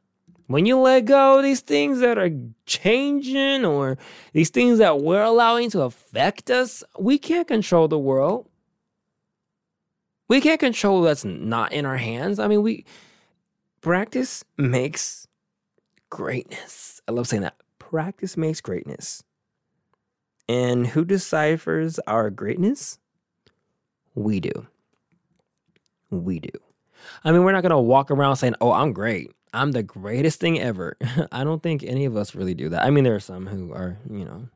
When 0.47 0.67
you 0.67 0.79
let 0.79 1.07
go 1.07 1.43
these 1.43 1.61
things 1.61 1.99
that 1.99 2.17
are 2.17 2.31
changing 2.67 3.65
or 3.65 3.99
these 4.33 4.51
things 4.51 4.79
that 4.79 5.01
we're 5.01 5.23
allowing 5.23 5.71
to 5.71 5.83
affect 5.83 6.49
us, 6.51 6.85
we 6.97 7.19
can't 7.19 7.49
control 7.49 7.89
the 7.89 7.99
world. 7.99 8.49
We 10.29 10.41
can't 10.41 10.61
control 10.61 11.03
what's 11.03 11.25
not 11.25 11.73
in 11.73 11.85
our 11.85 11.97
hands. 11.97 12.39
I 12.39 12.47
mean, 12.47 12.63
we 12.63 12.85
practice 13.81 14.45
makes 14.57 15.27
greatness. 16.11 17.01
I 17.09 17.13
love 17.13 17.27
saying 17.27 17.43
that. 17.43 17.57
Practice 17.81 18.37
makes 18.37 18.61
greatness. 18.61 19.25
And 20.49 20.87
who 20.87 21.05
deciphers 21.05 21.99
our 22.07 22.31
greatness? 22.31 22.99
We 24.15 24.41
do. 24.41 24.67
We 26.11 26.39
do. 26.39 26.51
I 27.25 27.33
mean, 27.33 27.45
we're 27.45 27.53
not 27.53 27.63
going 27.63 27.71
to 27.71 27.79
walk 27.79 28.11
around 28.11 28.37
saying, 28.37 28.55
oh, 28.61 28.73
I'm 28.73 28.93
great. 28.93 29.33
I'm 29.53 29.73
the 29.73 29.83
greatest 29.83 30.41
thing 30.41 30.61
ever. 30.61 30.97
I 31.33 31.45
don't 31.45 31.63
think 31.63 31.83
any 31.83 32.05
of 32.05 32.17
us 32.17 32.35
really 32.35 32.55
do 32.55 32.69
that. 32.71 32.83
I 32.85 32.91
mean, 32.91 33.05
there 33.05 33.15
are 33.15 33.21
some 33.21 33.47
who 33.47 33.73
are, 33.73 33.99
you 34.11 34.25
know, 34.25 34.49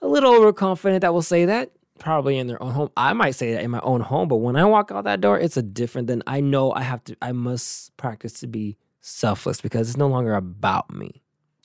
a 0.00 0.06
little 0.06 0.34
overconfident 0.34 1.02
that 1.02 1.14
will 1.14 1.22
say 1.22 1.46
that, 1.46 1.70
probably 1.98 2.38
in 2.38 2.46
their 2.46 2.62
own 2.62 2.72
home. 2.72 2.90
I 2.96 3.12
might 3.12 3.32
say 3.32 3.52
that 3.54 3.62
in 3.62 3.70
my 3.70 3.80
own 3.80 4.00
home, 4.00 4.28
but 4.28 4.36
when 4.36 4.56
I 4.56 4.64
walk 4.64 4.90
out 4.90 5.04
that 5.04 5.20
door, 5.20 5.38
it's 5.38 5.56
a 5.56 5.62
different 5.62 6.08
than 6.08 6.22
I 6.26 6.40
know 6.40 6.72
I 6.72 6.82
have 6.82 7.02
to, 7.04 7.16
I 7.22 7.32
must 7.32 7.96
practice 7.96 8.34
to 8.40 8.46
be 8.46 8.76
selfless 9.00 9.60
because 9.60 9.88
it's 9.88 9.98
no 9.98 10.08
longer 10.08 10.34
about 10.34 10.92
me. 10.92 11.21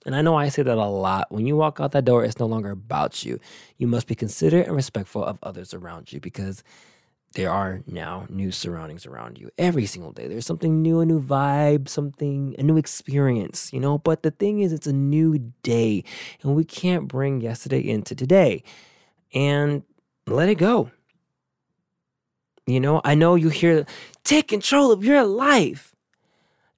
And 0.07 0.15
I 0.15 0.21
know 0.21 0.35
I 0.35 0.47
say 0.47 0.63
that 0.63 0.77
a 0.77 0.85
lot. 0.85 1.33
When 1.33 1.45
you 1.45 1.57
walk 1.57 1.81
out 1.81 1.91
that 1.91 2.05
door, 2.05 2.23
it's 2.23 2.39
no 2.39 2.45
longer 2.45 2.71
about 2.71 3.25
you. 3.25 3.41
You 3.77 3.87
must 3.87 4.07
be 4.07 4.15
considerate 4.15 4.65
and 4.65 4.75
respectful 4.75 5.21
of 5.21 5.37
others 5.43 5.73
around 5.73 6.13
you 6.13 6.21
because 6.21 6.63
there 7.33 7.51
are 7.51 7.81
now 7.85 8.25
new 8.29 8.53
surroundings 8.53 9.05
around 9.05 9.37
you 9.37 9.51
every 9.57 9.85
single 9.85 10.13
day. 10.13 10.29
There's 10.29 10.45
something 10.45 10.81
new, 10.81 11.01
a 11.01 11.05
new 11.05 11.21
vibe, 11.21 11.89
something, 11.89 12.55
a 12.57 12.63
new 12.63 12.77
experience, 12.77 13.73
you 13.73 13.81
know? 13.81 13.97
But 13.97 14.23
the 14.23 14.31
thing 14.31 14.61
is, 14.61 14.71
it's 14.71 14.87
a 14.87 14.93
new 14.93 15.51
day, 15.61 16.05
and 16.41 16.55
we 16.55 16.63
can't 16.63 17.09
bring 17.09 17.41
yesterday 17.41 17.81
into 17.81 18.15
today 18.15 18.63
and 19.33 19.83
let 20.25 20.47
it 20.47 20.55
go. 20.55 20.89
You 22.65 22.79
know, 22.79 23.01
I 23.03 23.13
know 23.13 23.35
you 23.35 23.49
hear, 23.49 23.85
take 24.23 24.47
control 24.47 24.93
of 24.93 25.03
your 25.03 25.25
life. 25.25 25.93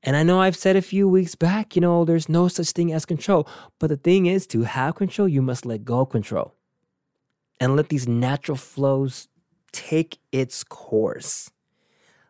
And 0.04 0.16
I 0.16 0.24
know 0.24 0.42
I've 0.42 0.56
said 0.56 0.76
a 0.76 0.82
few 0.82 1.08
weeks 1.10 1.36
back, 1.36 1.76
you 1.76 1.82
know, 1.82 2.06
there's 2.06 2.30
no 2.30 2.48
such 2.48 2.72
thing 2.72 2.94
as 2.94 3.06
control. 3.06 3.48
But 3.80 3.90
the 3.90 3.98
thing 3.98 4.28
is, 4.28 4.48
to 4.48 4.64
have 4.64 4.96
control, 4.96 5.28
you 5.28 5.42
must 5.42 5.66
let 5.66 5.86
go 5.86 6.02
of 6.02 6.10
control. 6.10 6.56
and 7.60 7.76
let 7.76 7.90
these 7.90 8.08
natural 8.08 8.58
flows 8.58 9.28
take 9.72 10.20
its 10.32 10.64
course. 10.64 11.52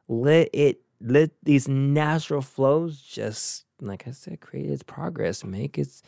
Let 0.07 0.49
it 0.53 0.81
let 1.01 1.31
these 1.43 1.67
natural 1.67 2.41
flows 2.41 3.01
just 3.01 3.65
like 3.81 4.07
I 4.07 4.11
said, 4.11 4.41
create 4.41 4.69
its 4.69 4.83
progress, 4.83 5.43
make 5.43 5.77
its 5.77 6.03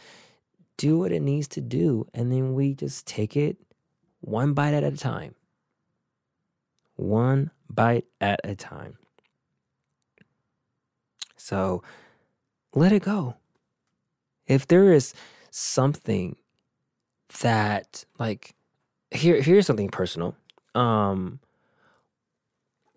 do 0.78 1.00
what 1.00 1.12
it 1.12 1.21
needs 1.21 1.47
to 1.50 1.62
do, 1.62 2.08
and 2.13 2.32
then 2.32 2.54
we 2.54 2.74
just 2.76 3.08
take 3.08 3.38
it 3.38 3.58
one 4.21 4.54
bite 4.54 4.74
at 4.74 4.84
a 4.84 4.91
time. 4.97 5.36
One 6.95 7.52
bite 7.69 8.06
at 8.21 8.39
a 8.43 8.56
time. 8.56 8.97
So 11.51 11.83
let 12.73 12.93
it 12.93 13.03
go. 13.03 13.35
If 14.47 14.67
there 14.67 14.93
is 14.93 15.13
something 15.49 16.37
that 17.41 18.05
like 18.17 18.55
here 19.11 19.41
here's 19.41 19.67
something 19.67 19.89
personal. 19.89 20.33
Um 20.75 21.41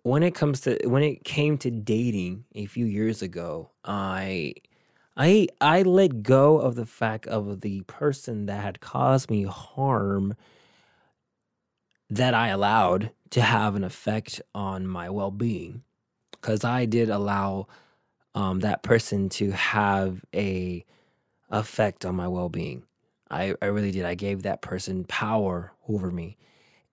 when 0.03 0.23
it 0.23 0.35
comes 0.35 0.61
to 0.61 0.79
when 0.85 1.03
it 1.03 1.25
came 1.25 1.57
to 1.57 1.69
dating 1.69 2.45
a 2.55 2.65
few 2.65 2.85
years 2.85 3.21
ago, 3.21 3.71
I 3.83 4.53
I 5.17 5.49
I 5.59 5.81
let 5.81 6.23
go 6.23 6.57
of 6.57 6.75
the 6.75 6.85
fact 6.85 7.27
of 7.27 7.59
the 7.59 7.81
person 7.81 8.45
that 8.45 8.63
had 8.63 8.79
caused 8.79 9.29
me 9.29 9.43
harm 9.43 10.33
that 12.09 12.33
I 12.33 12.47
allowed 12.47 13.11
to 13.31 13.41
have 13.41 13.75
an 13.75 13.83
effect 13.83 14.41
on 14.53 14.87
my 14.87 15.09
well-being 15.09 15.83
cuz 16.39 16.63
I 16.63 16.85
did 16.85 17.09
allow 17.09 17.67
um, 18.35 18.59
that 18.59 18.83
person 18.83 19.29
to 19.29 19.51
have 19.51 20.23
a 20.35 20.85
effect 21.49 22.05
on 22.05 22.15
my 22.15 22.27
well-being. 22.27 22.83
I, 23.31 23.55
I 23.61 23.65
really 23.67 23.91
did. 23.91 24.05
I 24.05 24.13
gave 24.13 24.43
that 24.43 24.61
person 24.61 25.05
power 25.05 25.71
over 25.87 26.11
me. 26.11 26.37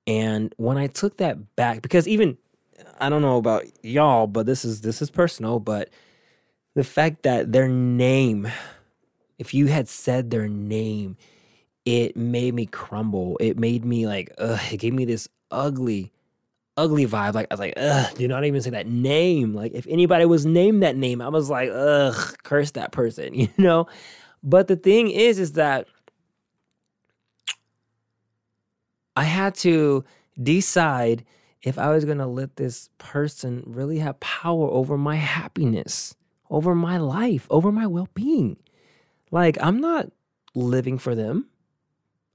And 0.06 0.54
when 0.56 0.78
I 0.78 0.86
took 0.86 1.18
that 1.18 1.56
back, 1.56 1.82
because 1.82 2.08
even 2.08 2.38
I 3.00 3.08
don't 3.08 3.22
know 3.22 3.36
about 3.36 3.64
y'all, 3.84 4.26
but 4.26 4.46
this 4.46 4.64
is 4.64 4.80
this 4.80 5.02
is 5.02 5.10
personal, 5.10 5.60
but 5.60 5.90
the 6.74 6.84
fact 6.84 7.24
that 7.24 7.52
their 7.52 7.68
name, 7.68 8.48
if 9.38 9.52
you 9.52 9.66
had 9.66 9.88
said 9.88 10.30
their 10.30 10.48
name, 10.48 11.16
it 11.84 12.16
made 12.16 12.54
me 12.54 12.66
crumble. 12.66 13.36
It 13.40 13.58
made 13.58 13.84
me 13.84 14.06
like, 14.06 14.32
ugh, 14.38 14.60
it 14.72 14.78
gave 14.78 14.94
me 14.94 15.04
this 15.04 15.28
ugly, 15.50 16.12
ugly 16.76 17.06
vibe. 17.06 17.34
Like 17.34 17.46
I 17.50 17.54
was 17.54 17.60
like, 17.60 17.74
ugh, 17.76 18.14
do 18.16 18.28
not 18.28 18.44
even 18.44 18.60
say 18.60 18.70
that 18.70 18.86
name. 18.86 19.54
Like 19.54 19.72
if 19.74 19.86
anybody 19.86 20.24
was 20.24 20.46
named 20.46 20.82
that 20.82 20.96
name, 20.96 21.20
I 21.20 21.28
was 21.28 21.50
like, 21.50 21.70
ugh, 21.72 22.36
curse 22.42 22.72
that 22.72 22.92
person, 22.92 23.34
you 23.34 23.48
know? 23.58 23.86
But 24.42 24.68
the 24.68 24.76
thing 24.76 25.10
is, 25.10 25.38
is 25.38 25.52
that 25.52 25.86
I 29.14 29.24
had 29.24 29.54
to 29.56 30.04
decide 30.42 31.24
if 31.62 31.78
I 31.78 31.90
was 31.90 32.04
going 32.04 32.18
to 32.18 32.26
let 32.26 32.56
this 32.56 32.88
person 32.98 33.62
really 33.66 33.98
have 33.98 34.18
power 34.20 34.68
over 34.68 34.98
my 34.98 35.16
happiness, 35.16 36.14
over 36.50 36.74
my 36.74 36.98
life, 36.98 37.46
over 37.50 37.70
my 37.70 37.86
well 37.86 38.08
being. 38.14 38.56
Like, 39.30 39.56
I'm 39.60 39.80
not 39.80 40.10
living 40.54 40.98
for 40.98 41.14
them. 41.14 41.48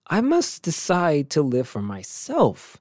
I 0.08 0.22
must 0.22 0.64
decide 0.64 1.30
to 1.32 1.42
live 1.42 1.68
for 1.68 1.82
myself. 1.82 2.78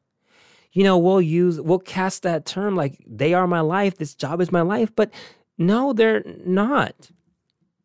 You 0.77 0.85
know, 0.85 0.99
we'll 0.99 1.23
use, 1.23 1.59
we'll 1.59 1.79
cast 1.79 2.23
that 2.25 2.45
term 2.45 2.77
like 2.77 3.03
they 3.07 3.33
are 3.33 3.47
my 3.47 3.61
life, 3.61 3.97
this 3.97 4.15
job 4.15 4.43
is 4.43 4.53
my 4.53 4.61
life, 4.61 4.95
but 4.95 5.11
no, 5.57 5.95
they're 5.95 6.23
not. 6.45 7.13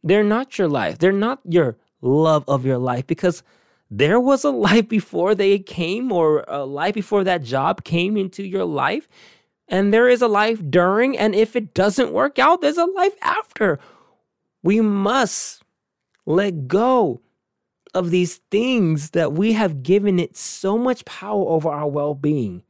They're 0.03 0.25
not 0.25 0.57
your 0.57 0.67
life. 0.67 0.97
They're 0.97 1.13
not 1.13 1.39
your 1.47 1.77
love 2.01 2.43
of 2.49 2.65
your 2.65 2.77
life 2.77 3.07
because 3.07 3.43
there 3.89 4.19
was 4.19 4.43
a 4.43 4.49
life 4.49 4.89
before 4.89 5.35
they 5.35 5.57
came 5.59 6.11
or 6.11 6.43
a 6.49 6.65
life 6.65 6.93
before 6.93 7.23
that 7.23 7.43
job 7.43 7.85
came 7.85 8.17
into 8.17 8.43
your 8.43 8.65
life. 8.65 9.07
And 9.69 9.93
there 9.93 10.09
is 10.09 10.21
a 10.21 10.27
life 10.27 10.61
during. 10.69 11.17
And 11.17 11.33
if 11.33 11.55
it 11.55 11.73
doesn't 11.73 12.11
work 12.11 12.39
out, 12.39 12.59
there's 12.59 12.77
a 12.77 12.83
life 12.83 13.15
after. 13.21 13.79
We 14.63 14.81
must 14.81 15.63
let 16.25 16.67
go 16.67 17.21
of 17.93 18.11
these 18.11 18.41
things 18.51 19.11
that 19.11 19.31
we 19.31 19.53
have 19.53 19.81
given 19.81 20.19
it 20.19 20.35
so 20.35 20.77
much 20.77 21.05
power 21.05 21.47
over 21.47 21.69
our 21.69 21.87
well 21.87 22.15
being. 22.15 22.63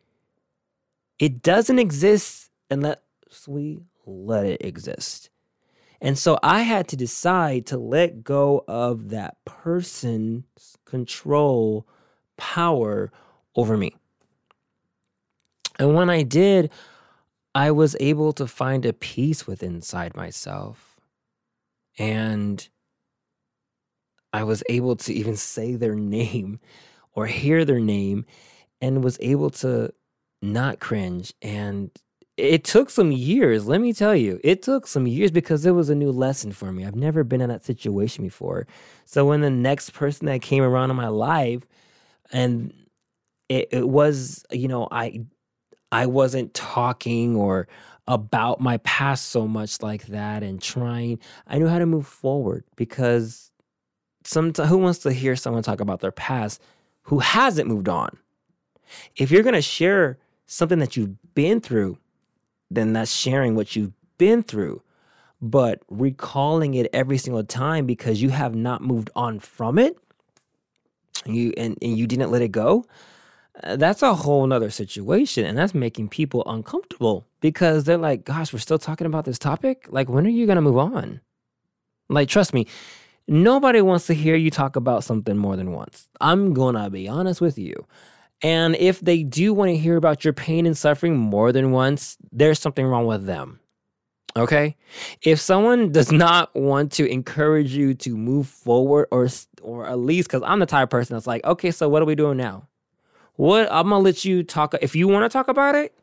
It 1.22 1.44
doesn't 1.44 1.78
exist 1.78 2.50
unless 2.72 2.98
we 3.48 3.84
let 4.08 4.44
it 4.48 4.66
exist. 4.66 5.30
And 6.02 6.18
so 6.18 6.40
I 6.42 6.62
had 6.62 6.88
to 6.88 6.96
decide 6.96 7.68
to 7.68 7.78
let 7.78 8.24
go 8.24 8.66
of 8.68 9.10
that 9.10 9.38
person's 9.46 10.44
control 10.84 11.88
power 12.38 13.12
over 13.56 13.78
me. 13.78 13.96
And 15.78 15.94
when 15.94 16.10
I 16.10 16.24
did, 16.24 16.72
I 17.54 17.70
was 17.70 17.96
able 18.00 18.34
to 18.34 18.48
find 18.48 18.84
a 18.84 18.92
peace 18.92 19.46
within 19.46 19.76
inside 19.76 20.16
myself. 20.16 21.00
And 22.00 22.68
I 24.34 24.42
was 24.42 24.64
able 24.70 24.96
to 24.96 25.14
even 25.14 25.38
say 25.38 25.76
their 25.76 25.94
name 26.18 26.60
or 27.14 27.28
hear 27.28 27.64
their 27.64 27.80
name 27.80 28.26
and 28.82 29.04
was 29.04 29.20
able 29.22 29.52
to 29.52 29.94
not 30.42 30.80
cringe 30.80 31.34
and 31.42 31.92
it 32.38 32.64
took 32.64 32.90
some 32.90 33.12
years, 33.12 33.68
let 33.68 33.82
me 33.82 33.94
tell 33.94 34.16
you. 34.16 34.40
It 34.44 34.64
took 34.64 34.88
some 34.88 35.06
years 35.06 35.32
because 35.32 35.66
it 35.66 35.72
was 35.72 35.90
a 35.90 35.96
new 35.96 36.12
lesson 36.12 36.52
for 36.52 36.72
me. 36.72 36.86
I've 36.86 36.96
never 36.96 37.24
been 37.24 37.42
in 37.42 37.50
that 37.50 37.64
situation 37.64 38.24
before. 38.24 38.68
So 39.06 39.26
when 39.26 39.42
the 39.42 39.50
next 39.50 39.92
person 39.92 40.26
that 40.28 40.42
came 40.42 40.64
around 40.64 40.90
in 40.90 40.96
my 40.96 41.10
life 41.10 41.62
and 42.32 42.74
it, 43.50 43.70
it 43.72 43.90
was, 43.90 44.44
you 44.52 44.68
know, 44.68 44.88
I 44.92 45.26
I 45.92 46.06
wasn't 46.06 46.54
talking 46.54 47.36
or 47.36 47.68
about 48.08 48.60
my 48.62 48.78
past 48.78 49.30
so 49.30 49.48
much 49.48 49.82
like 49.82 50.08
that 50.08 50.42
and 50.42 50.62
trying 50.62 51.20
I 51.48 51.60
knew 51.60 51.68
how 51.68 51.80
to 51.80 51.86
move 51.86 52.08
forward 52.08 52.64
because 52.76 53.52
sometimes 54.24 54.70
who 54.70 54.78
wants 54.78 55.00
to 55.00 55.12
hear 55.12 55.36
someone 55.36 55.64
talk 55.64 55.82
about 55.82 56.00
their 56.00 56.12
past 56.12 56.62
who 57.04 57.20
hasn't 57.20 57.68
moved 57.68 57.90
on? 57.90 58.18
If 59.16 59.32
you're 59.32 59.44
going 59.44 59.54
to 59.54 59.62
share 59.62 60.18
something 60.52 60.80
that 60.80 60.98
you've 60.98 61.16
been 61.34 61.62
through, 61.62 61.98
then 62.70 62.92
that's 62.92 63.16
sharing 63.16 63.56
what 63.56 63.74
you've 63.74 63.94
been 64.18 64.44
through. 64.44 64.82
But 65.42 65.82
recalling 65.90 66.74
it 66.74 66.90
every 66.94 67.18
single 67.18 67.44
time 67.44 67.86
because 67.86 68.22
you 68.22 68.30
have 68.30 68.54
not 68.54 68.82
moved 68.82 69.10
on 69.16 69.40
from 69.40 69.80
it, 69.80 69.98
you 71.26 71.54
and, 71.56 71.78
and 71.82 71.98
you 71.98 72.06
didn't 72.06 72.32
let 72.32 72.42
it 72.42 72.52
go, 72.52 72.86
uh, 73.64 73.78
that's 73.78 74.02
a 74.04 74.14
whole 74.14 74.46
nother 74.46 74.70
situation. 74.70 75.46
And 75.46 75.58
that's 75.58 75.74
making 75.74 76.10
people 76.10 76.44
uncomfortable 76.46 77.26
because 77.40 77.86
they're 77.86 77.98
like, 77.98 78.26
gosh, 78.26 78.52
we're 78.52 78.60
still 78.60 78.78
talking 78.78 79.08
about 79.08 79.24
this 79.24 79.40
topic? 79.40 79.88
Like, 79.90 80.10
when 80.10 80.28
are 80.28 80.30
you 80.30 80.46
gonna 80.46 80.62
move 80.62 80.78
on? 80.78 81.22
Like, 82.10 82.28
trust 82.28 82.54
me, 82.54 82.68
nobody 83.26 83.80
wants 83.82 84.06
to 84.08 84.14
hear 84.14 84.36
you 84.36 84.52
talk 84.52 84.76
about 84.76 85.06
something 85.06 85.38
more 85.38 85.56
than 85.56 85.72
once. 85.72 86.10
I'm 86.20 86.54
gonna 86.54 86.90
be 86.90 87.08
honest 87.08 87.40
with 87.40 87.58
you. 87.58 87.88
And 88.44 88.76
if 88.78 89.00
they 89.00 89.24
do 89.24 89.54
want 89.54 89.70
to 89.70 89.78
hear 89.78 89.98
about 89.98 90.24
your 90.24 90.34
pain 90.34 90.66
and 90.66 90.78
suffering 90.78 91.18
more 91.18 91.52
than 91.52 91.72
once, 91.72 92.18
there's 92.32 92.60
something 92.60 92.86
wrong 92.86 93.06
with 93.06 93.26
them. 93.26 93.60
Okay? 94.36 94.76
If 95.22 95.40
someone 95.40 95.92
does 95.92 96.12
not 96.12 96.56
want 96.56 96.92
to 96.94 97.06
encourage 97.08 97.74
you 97.74 97.94
to 97.96 98.18
move 98.18 98.48
forward 98.48 99.08
or 99.12 99.28
or 99.62 99.86
at 99.86 100.00
least 100.00 100.30
cuz 100.30 100.42
I'm 100.44 100.60
the 100.60 100.66
type 100.66 100.84
of 100.84 100.90
person 100.90 101.16
that's 101.16 101.28
like, 101.28 101.44
"Okay, 101.46 101.72
so 101.72 101.88
what 101.90 102.02
are 102.02 102.06
we 102.06 102.16
doing 102.16 102.38
now?" 102.38 102.68
What 103.36 103.72
I'm 103.72 103.90
going 103.90 104.00
to 104.00 104.04
let 104.06 104.26
you 104.26 104.44
talk 104.44 104.74
if 104.82 104.96
you 104.96 105.08
want 105.08 105.26
to 105.26 105.30
talk 105.30 105.48
about 105.48 105.76
it, 105.76 105.94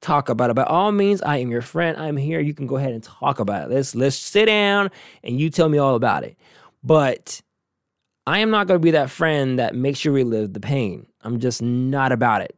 talk 0.00 0.28
about 0.28 0.50
it. 0.50 0.54
By 0.54 0.64
all 0.64 0.92
means, 0.92 1.22
I 1.22 1.38
am 1.38 1.50
your 1.50 1.62
friend. 1.62 1.96
I'm 1.96 2.16
here. 2.16 2.40
You 2.40 2.54
can 2.54 2.66
go 2.66 2.76
ahead 2.76 2.92
and 2.92 3.02
talk 3.02 3.38
about 3.40 3.70
it. 3.70 3.74
Let's 3.74 3.94
let's 3.94 4.16
sit 4.16 4.46
down 4.46 4.90
and 5.22 5.38
you 5.38 5.50
tell 5.50 5.68
me 5.68 5.78
all 5.78 5.94
about 5.94 6.24
it. 6.24 6.36
But 6.82 7.42
I 8.26 8.38
am 8.40 8.50
not 8.50 8.66
going 8.66 8.80
to 8.80 8.82
be 8.84 8.92
that 8.92 9.10
friend 9.10 9.58
that 9.58 9.74
makes 9.74 10.04
you 10.04 10.12
relive 10.12 10.52
the 10.52 10.60
pain. 10.60 11.06
I'm 11.22 11.40
just 11.40 11.62
not 11.62 12.12
about 12.12 12.42
it. 12.42 12.56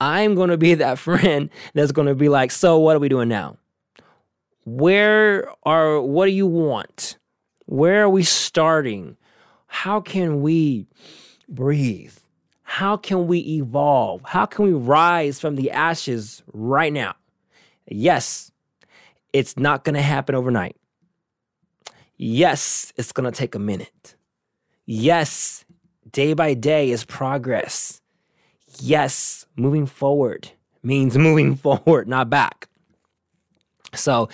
I'm 0.00 0.34
going 0.34 0.50
to 0.50 0.58
be 0.58 0.74
that 0.76 0.98
friend 0.98 1.50
that's 1.74 1.92
going 1.92 2.08
to 2.08 2.14
be 2.14 2.28
like, 2.28 2.50
so 2.50 2.78
what 2.78 2.96
are 2.96 3.00
we 3.00 3.08
doing 3.08 3.28
now? 3.28 3.56
Where 4.64 5.48
are, 5.62 6.00
what 6.00 6.26
do 6.26 6.32
you 6.32 6.46
want? 6.46 7.18
Where 7.66 8.02
are 8.02 8.10
we 8.10 8.24
starting? 8.24 9.16
How 9.66 10.00
can 10.00 10.42
we 10.42 10.86
breathe? 11.48 12.16
How 12.62 12.96
can 12.96 13.28
we 13.28 13.38
evolve? 13.38 14.22
How 14.24 14.44
can 14.44 14.64
we 14.64 14.72
rise 14.72 15.40
from 15.40 15.54
the 15.54 15.70
ashes 15.70 16.42
right 16.52 16.92
now? 16.92 17.14
Yes, 17.88 18.50
it's 19.32 19.56
not 19.56 19.84
going 19.84 19.94
to 19.94 20.02
happen 20.02 20.34
overnight. 20.34 20.76
Yes, 22.16 22.92
it's 22.96 23.12
going 23.12 23.30
to 23.30 23.36
take 23.36 23.54
a 23.54 23.60
minute. 23.60 24.15
Yes, 24.86 25.64
day 26.10 26.34
by 26.34 26.54
day 26.54 26.90
is 26.90 27.04
progress. 27.04 28.00
Yes, 28.80 29.46
moving 29.56 29.86
forward 29.86 30.50
means 30.82 31.18
moving 31.18 31.56
forward, 31.56 32.08
not 32.08 32.30
back. 32.30 32.68
So 33.94 34.28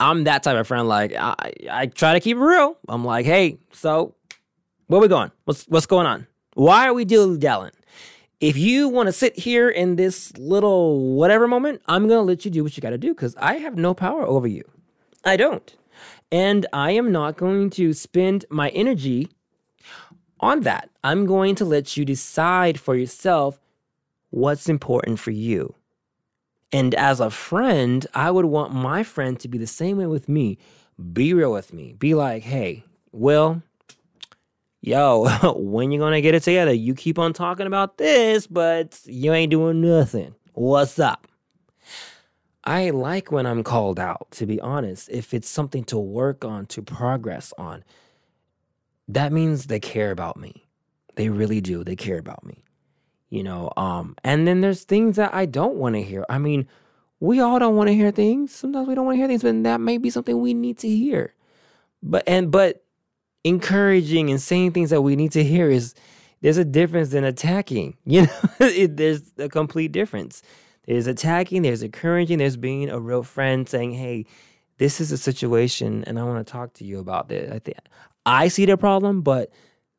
I'm 0.00 0.24
that 0.24 0.42
type 0.42 0.56
of 0.56 0.66
friend. 0.66 0.88
Like 0.88 1.14
I, 1.14 1.52
I 1.70 1.86
try 1.86 2.12
to 2.14 2.20
keep 2.20 2.36
it 2.36 2.40
real. 2.40 2.76
I'm 2.88 3.04
like, 3.04 3.26
hey, 3.26 3.58
so 3.72 4.14
where 4.88 5.00
we 5.00 5.08
going? 5.08 5.30
What's 5.44 5.64
what's 5.64 5.86
going 5.86 6.06
on? 6.06 6.26
Why 6.54 6.88
are 6.88 6.94
we 6.94 7.04
dilly 7.04 7.38
dallying? 7.38 7.72
if 8.40 8.56
you 8.56 8.88
want 8.88 9.06
to 9.06 9.12
sit 9.12 9.38
here 9.38 9.68
in 9.68 9.96
this 9.96 10.36
little 10.36 11.14
whatever 11.14 11.48
moment, 11.48 11.80
I'm 11.86 12.06
to 12.08 12.20
let 12.20 12.44
you 12.44 12.50
do 12.50 12.62
what 12.62 12.76
you 12.76 12.80
got 12.80 12.90
to 12.90 12.98
do 12.98 13.14
because 13.14 13.34
I 13.36 13.54
have 13.54 13.76
no 13.76 13.94
power 13.94 14.22
over 14.26 14.46
you. 14.46 14.62
I 15.24 15.36
don't. 15.36 15.74
And 16.30 16.66
I 16.72 16.90
am 16.92 17.12
not 17.12 17.36
going 17.36 17.70
to 17.70 17.92
spend 17.92 18.44
my 18.50 18.68
energy 18.70 19.28
on 20.40 20.60
that. 20.60 20.90
I'm 21.02 21.26
going 21.26 21.54
to 21.56 21.64
let 21.64 21.96
you 21.96 22.04
decide 22.04 22.78
for 22.78 22.94
yourself 22.94 23.58
what's 24.30 24.68
important 24.68 25.18
for 25.18 25.30
you. 25.30 25.74
And 26.72 26.94
as 26.94 27.20
a 27.20 27.30
friend, 27.30 28.06
I 28.14 28.30
would 28.30 28.44
want 28.44 28.72
my 28.72 29.02
friend 29.02 29.38
to 29.40 29.48
be 29.48 29.58
the 29.58 29.66
same 29.66 29.98
way 29.98 30.06
with 30.06 30.28
me. 30.28 30.58
Be 31.12 31.32
real 31.32 31.52
with 31.52 31.72
me. 31.72 31.94
Be 31.94 32.14
like, 32.14 32.42
hey, 32.42 32.84
Will, 33.12 33.62
yo, 34.80 35.54
when 35.56 35.90
you 35.90 35.98
gonna 35.98 36.20
get 36.20 36.34
it 36.34 36.42
together? 36.42 36.72
You 36.72 36.94
keep 36.94 37.18
on 37.18 37.32
talking 37.32 37.66
about 37.66 37.98
this, 37.98 38.46
but 38.46 39.00
you 39.04 39.32
ain't 39.32 39.50
doing 39.50 39.80
nothing. 39.80 40.34
What's 40.52 40.98
up? 40.98 41.26
I 42.64 42.90
like 42.90 43.30
when 43.30 43.46
I'm 43.46 43.62
called 43.62 44.00
out, 44.00 44.26
to 44.32 44.46
be 44.46 44.60
honest. 44.60 45.08
If 45.08 45.32
it's 45.32 45.48
something 45.48 45.84
to 45.84 45.98
work 45.98 46.44
on, 46.44 46.66
to 46.66 46.82
progress 46.82 47.52
on, 47.56 47.84
that 49.08 49.32
means 49.32 49.66
they 49.66 49.80
care 49.80 50.10
about 50.10 50.36
me. 50.36 50.66
They 51.16 51.28
really 51.28 51.60
do. 51.60 51.84
They 51.84 51.96
care 51.96 52.18
about 52.18 52.44
me. 52.44 52.64
You 53.30 53.42
know, 53.42 53.72
um, 53.76 54.16
and 54.22 54.46
then 54.46 54.60
there's 54.60 54.84
things 54.84 55.16
that 55.16 55.34
I 55.34 55.46
don't 55.46 55.76
want 55.76 55.96
to 55.96 56.02
hear. 56.02 56.24
I 56.28 56.38
mean, 56.38 56.68
we 57.18 57.40
all 57.40 57.58
don't 57.58 57.74
want 57.74 57.88
to 57.88 57.94
hear 57.94 58.10
things. 58.12 58.54
Sometimes 58.54 58.86
we 58.86 58.94
don't 58.94 59.04
want 59.04 59.14
to 59.16 59.18
hear 59.18 59.26
things, 59.26 59.42
but 59.42 59.62
that 59.64 59.80
may 59.80 59.98
be 59.98 60.10
something 60.10 60.40
we 60.40 60.54
need 60.54 60.78
to 60.78 60.88
hear. 60.88 61.34
But 62.02 62.22
and 62.26 62.50
but 62.50 62.84
encouraging 63.42 64.30
and 64.30 64.40
saying 64.40 64.72
things 64.72 64.90
that 64.90 65.02
we 65.02 65.16
need 65.16 65.32
to 65.32 65.42
hear 65.42 65.70
is 65.70 65.94
there's 66.40 66.56
a 66.56 66.64
difference 66.64 67.10
than 67.10 67.24
attacking. 67.24 67.96
You 68.04 68.22
know, 68.22 68.28
it, 68.60 68.96
there's 68.96 69.32
a 69.38 69.48
complete 69.48 69.92
difference. 69.92 70.42
There's 70.86 71.08
attacking, 71.08 71.62
there's 71.62 71.82
encouraging, 71.82 72.38
there's 72.38 72.56
being 72.56 72.88
a 72.90 73.00
real 73.00 73.24
friend 73.24 73.68
saying, 73.68 73.92
"Hey, 73.94 74.26
this 74.78 75.00
is 75.00 75.10
a 75.10 75.18
situation, 75.18 76.04
and 76.04 76.18
I 76.18 76.22
want 76.22 76.46
to 76.46 76.50
talk 76.50 76.74
to 76.74 76.84
you 76.84 77.00
about 77.00 77.28
this." 77.28 77.50
I 77.50 77.58
think 77.58 77.78
I 78.26 78.48
see 78.48 78.66
the 78.66 78.76
problem, 78.76 79.22
but 79.22 79.50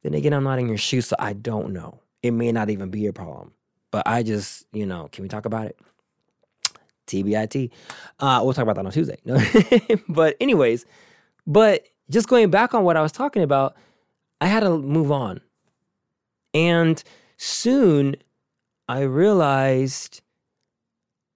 then 0.04 0.14
again, 0.14 0.34
I'm 0.34 0.44
not 0.44 0.60
in 0.60 0.68
your 0.68 0.78
shoes, 0.78 1.08
so 1.08 1.16
I 1.18 1.34
don't 1.34 1.74
know. 1.74 2.02
It 2.22 2.32
may 2.32 2.52
not 2.52 2.70
even 2.70 2.90
be 2.90 3.08
a 3.08 3.14
problem, 3.14 3.54
but 3.90 4.06
I 4.06 4.22
just, 4.22 4.66
you 4.74 4.86
know, 4.86 5.10
can 5.12 5.24
we 5.24 5.30
talk 5.30 5.46
about 5.46 5.68
it? 5.68 5.80
TBIT. 7.08 7.72
Uh, 8.20 8.42
we'll 8.44 8.54
talk 8.54 8.64
about 8.64 8.76
that 8.76 8.86
on 8.86 8.92
Tuesday. 8.92 9.18
No, 9.24 9.42
but 10.10 10.36
anyways, 10.42 10.86
but 11.48 11.88
just 12.10 12.28
going 12.28 12.50
back 12.50 12.74
on 12.74 12.84
what 12.84 12.98
I 12.98 13.02
was 13.02 13.14
talking 13.14 13.44
about, 13.44 13.76
I 14.42 14.48
had 14.48 14.60
to 14.60 14.78
move 14.78 15.12
on. 15.12 15.40
And 16.54 17.02
soon 17.38 18.18
I 18.90 19.02
realized 19.02 20.22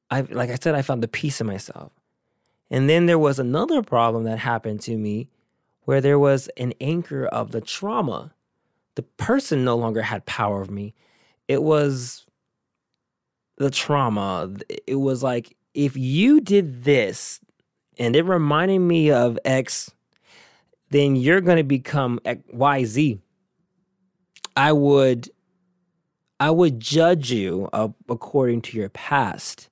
I 0.10 0.22
like 0.22 0.50
I 0.50 0.56
said 0.56 0.76
I 0.76 0.82
found 0.82 1.04
the 1.04 1.08
peace 1.08 1.42
in 1.42 1.48
myself. 1.48 1.92
And 2.70 2.90
then 2.90 3.06
there 3.06 3.20
was 3.20 3.40
another 3.40 3.82
problem 3.82 4.24
that 4.26 4.40
happened 4.40 4.82
to 4.82 4.98
me 4.98 5.30
where 5.92 6.00
there 6.00 6.18
was 6.18 6.48
an 6.56 6.74
anchor 6.80 7.26
of 7.26 7.52
the 7.52 7.60
trauma. 7.60 8.34
The 8.96 9.02
person 9.02 9.66
no 9.66 9.76
longer 9.76 10.02
had 10.02 10.26
power 10.26 10.62
of 10.62 10.72
me. 10.72 10.94
It 11.50 11.62
was 11.62 12.26
the 13.58 13.70
trauma. 13.70 14.54
It 14.88 14.96
was 14.96 15.22
like 15.22 15.54
if 15.74 15.98
you 15.98 16.40
did 16.40 16.86
this 16.86 17.42
and 18.00 18.16
it 18.16 18.24
reminded 18.24 18.80
me 18.80 19.12
of 19.12 19.38
X 19.44 19.92
then 20.92 21.18
you're 21.18 21.42
going 21.42 21.58
to 21.58 21.64
become 21.64 22.22
YZ. 22.26 23.20
I 24.56 24.72
would 24.72 25.30
I 26.40 26.52
would 26.52 26.80
judge 26.80 27.34
you 27.34 27.68
uh, 27.74 27.90
according 28.08 28.62
to 28.62 28.78
your 28.78 28.88
past. 28.88 29.68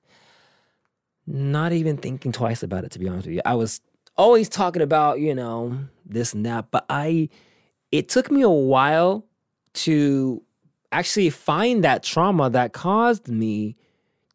Not 1.26 1.72
even 1.72 1.96
thinking 1.96 2.30
twice 2.30 2.62
about 2.62 2.84
it 2.84 2.90
to 2.90 2.98
be 2.98 3.08
honest 3.08 3.26
with 3.26 3.36
you. 3.36 3.42
I 3.46 3.54
was 3.54 3.80
always 4.20 4.50
talking 4.50 4.82
about, 4.82 5.18
you 5.18 5.34
know, 5.34 5.78
this 6.04 6.34
and 6.34 6.44
that, 6.44 6.70
but 6.70 6.84
I 6.90 7.28
it 7.90 8.08
took 8.08 8.30
me 8.30 8.42
a 8.42 8.50
while 8.50 9.24
to 9.72 10.42
actually 10.92 11.30
find 11.30 11.82
that 11.84 12.02
trauma 12.02 12.50
that 12.50 12.72
caused 12.72 13.28
me 13.28 13.76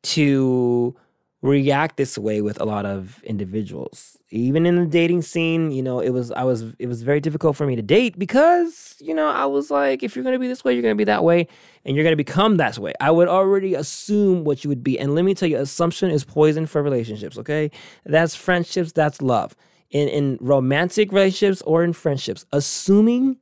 to 0.02 0.95
react 1.41 1.98
this 1.98 2.17
way 2.17 2.41
with 2.41 2.60
a 2.60 2.65
lot 2.65 2.86
of 2.86 3.21
individuals. 3.24 4.17
Even 4.32 4.65
in 4.65 4.76
the 4.78 4.86
dating 4.88 5.21
scene, 5.21 5.71
you 5.71 5.84
know, 5.84 6.00
it 6.00 6.10
was 6.10 6.32
I 6.32 6.43
was 6.43 6.63
it 6.80 6.88
was 6.88 7.04
very 7.04 7.19
difficult 7.19 7.56
for 7.56 7.67
me 7.67 7.76
to 7.76 7.84
date 7.84 8.17
because, 8.17 8.95
you 9.00 9.13
know, 9.13 9.28
I 9.28 9.45
was 9.45 9.69
like 9.69 10.02
if 10.02 10.15
you're 10.15 10.24
going 10.24 10.34
to 10.34 10.39
be 10.39 10.48
this 10.48 10.63
way, 10.63 10.74
you're 10.74 10.82
going 10.82 10.95
to 10.95 10.98
be 10.98 11.04
that 11.04 11.24
way 11.24 11.48
and 11.86 11.95
you're 11.95 12.04
going 12.04 12.13
to 12.13 12.17
become 12.17 12.58
that 12.58 12.80
way. 12.80 12.93
I 13.00 13.12
would 13.12 13.28
already 13.28 13.76
assume 13.76 14.43
what 14.43 14.63
you 14.63 14.69
would 14.69 14.84
be. 14.84 14.98
And 15.00 15.13
let 15.13 15.24
me 15.24 15.36
tell 15.36 15.48
you, 15.48 15.58
assumption 15.58 16.10
is 16.10 16.24
poison 16.24 16.65
for 16.65 16.82
relationships, 16.82 17.38
okay? 17.38 17.69
That's 18.06 18.34
friendships, 18.34 18.91
that's 18.91 19.21
love. 19.21 19.56
In 19.95 20.10
in 20.10 20.38
romantic 20.41 21.13
relationships 21.13 21.62
or 21.62 21.81
in 21.81 21.93
friendships, 21.93 22.45
assuming 22.51 23.38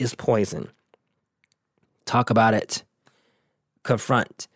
is 0.00 0.16
poison. 0.16 0.68
Talk 2.06 2.28
about 2.30 2.54
it. 2.54 2.82
Confront. 3.84 4.48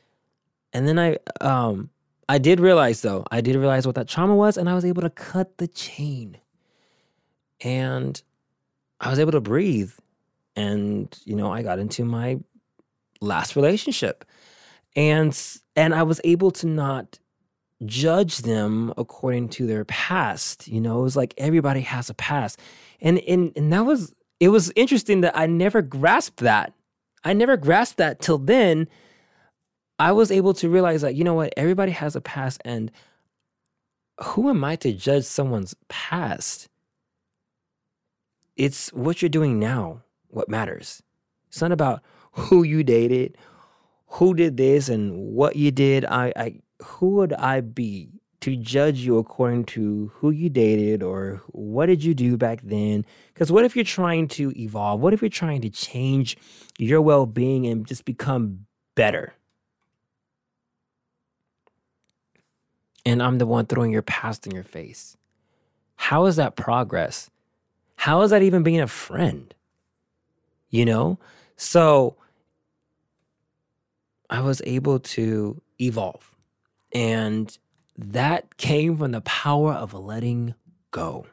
And 0.73 0.89
then 0.89 0.99
I 0.99 1.19
um 1.41 1.91
I 2.29 2.39
did 2.39 2.59
realize 2.59 3.03
though, 3.03 3.25
I 3.31 3.43
did 3.43 3.55
realize 3.55 3.87
what 3.87 3.95
that 3.95 4.09
trauma 4.09 4.35
was, 4.35 4.57
and 4.57 4.69
I 4.69 4.75
was 4.75 4.85
able 4.85 5.03
to 5.03 5.11
cut 5.11 5.59
the 5.59 5.69
chain. 5.69 6.37
And 7.61 8.21
I 9.01 9.11
was 9.11 9.21
able 9.21 9.33
to 9.33 9.41
breathe. 9.41 9.93
And, 10.57 11.17
you 11.25 11.37
know, 11.37 11.53
I 11.53 11.63
got 11.63 11.79
into 11.79 12.05
my 12.05 12.41
last 13.21 13.55
relationship. 13.55 14.25
And 14.97 15.41
and 15.77 15.95
I 15.95 16.03
was 16.03 16.21
able 16.25 16.51
to 16.51 16.67
not 16.67 17.20
judge 17.87 18.39
them 18.39 18.93
according 18.97 19.49
to 19.51 19.67
their 19.67 19.85
past. 19.85 20.69
You 20.69 20.81
know, 20.81 21.01
it 21.01 21.03
was 21.03 21.17
like 21.17 21.35
everybody 21.39 21.81
has 21.83 22.11
a 22.11 22.15
past. 22.15 22.59
And 23.01 23.19
and, 23.21 23.53
and 23.57 23.73
that 23.73 23.87
was 23.87 24.15
it 24.39 24.49
was 24.49 24.73
interesting 24.77 25.21
that 25.23 25.37
I 25.37 25.47
never 25.47 25.83
grasped 25.83 26.41
that. 26.41 26.73
I 27.25 27.33
never 27.33 27.57
grasped 27.57 27.99
that 27.99 28.21
till 28.21 28.39
then 28.39 28.89
I 30.01 30.13
was 30.13 30.31
able 30.31 30.55
to 30.55 30.71
realize 30.71 31.03
that, 31.03 31.15
you 31.15 31.25
know 31.25 31.35
what, 31.35 31.53
everybody 31.59 31.93
has 31.93 32.17
a 32.17 32.23
past, 32.23 32.63
and 32.65 32.91
who 34.23 34.49
am 34.49 34.65
I 34.65 34.77
to 34.77 34.95
judge 34.95 35.25
someone's 35.25 35.77
past? 35.89 36.69
It's 38.57 38.91
what 38.95 39.21
you're 39.21 39.29
doing 39.29 39.59
now, 39.59 40.03
what 40.29 40.49
matters. 40.49 41.03
It's 41.49 41.61
not 41.61 41.71
about 41.71 42.03
who 42.33 42.63
you 42.63 42.83
dated, 42.83 43.37
who 44.07 44.33
did 44.33 44.57
this, 44.57 44.89
and 44.89 45.35
what 45.35 45.57
you 45.57 45.71
did. 45.71 46.07
I, 46.07 46.33
I 46.35 46.61
who 46.83 47.11
would 47.17 47.33
I 47.33 47.61
be 47.61 48.11
to 48.41 48.57
judge 48.57 49.01
you 49.01 49.19
according 49.19 49.65
to 49.65 50.11
who 50.15 50.31
you 50.31 50.49
dated 50.49 51.03
or 51.03 51.43
what 51.49 51.87
did 51.87 52.03
you 52.03 52.15
do 52.15 52.37
back 52.37 52.61
then? 52.63 53.05
Because 53.35 53.53
what 53.53 53.65
if 53.65 53.77
you're 53.77 53.85
trying 53.85 54.29
to 54.29 54.53
evolve? 54.59 55.01
What 55.01 55.13
if 55.13 55.21
you're 55.21 55.29
trying 55.29 55.61
to 55.63 55.71
change 55.71 56.37
your 56.79 57.03
well 57.03 57.27
being 57.27 57.67
and 57.67 57.87
just 57.87 58.05
become 58.05 58.67
better? 58.95 59.35
and 63.05 63.23
I'm 63.23 63.39
the 63.39 63.47
one 63.47 63.67
throwing 63.67 63.93
your 63.93 64.03
past 64.03 64.47
in 64.47 64.55
your 64.55 64.65
face. 64.65 65.17
How 65.97 66.27
is 66.27 66.37
that 66.37 66.57
progress? 66.57 67.31
How 67.97 68.23
is 68.23 68.31
that 68.31 68.43
even 68.43 68.63
being 68.63 68.81
a 68.81 68.87
friend? 68.87 69.55
You 70.71 70.85
know? 70.85 71.19
So 71.57 72.17
I 74.29 74.41
was 74.41 74.63
able 74.65 75.01
to 75.01 75.61
evolve. 75.81 76.30
And 76.93 77.57
that 77.97 78.57
came 78.57 78.97
from 78.97 79.13
the 79.13 79.21
power 79.21 79.73
of 79.73 79.95
letting 79.95 80.55
go. 80.91 81.27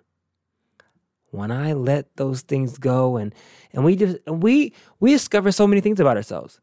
When 1.32 1.52
I 1.52 1.74
let 1.74 2.16
those 2.16 2.42
things 2.42 2.78
go 2.78 3.18
and 3.18 3.34
and 3.74 3.84
we 3.84 3.96
just 3.96 4.18
we 4.28 4.74
we 5.00 5.12
discover 5.12 5.52
so 5.52 5.68
many 5.68 5.82
things 5.82 6.00
about 6.00 6.18
ourselves. 6.18 6.62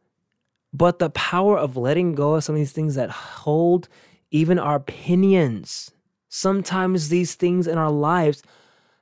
But 0.73 0.99
the 0.99 1.11
power 1.11 1.57
of 1.57 1.77
letting 1.77 2.15
go 2.15 2.35
of 2.35 2.45
some 2.45 2.55
of 2.55 2.61
these 2.61 2.73
things 2.73 2.95
that 2.97 3.11
hold 3.11 3.88
even 4.31 4.59
our 4.59 4.77
opinions. 4.77 5.92
Sometimes 6.29 7.09
these 7.09 7.35
things 7.37 7.69
in 7.69 7.79
our 7.79 7.90
lives 7.90 8.42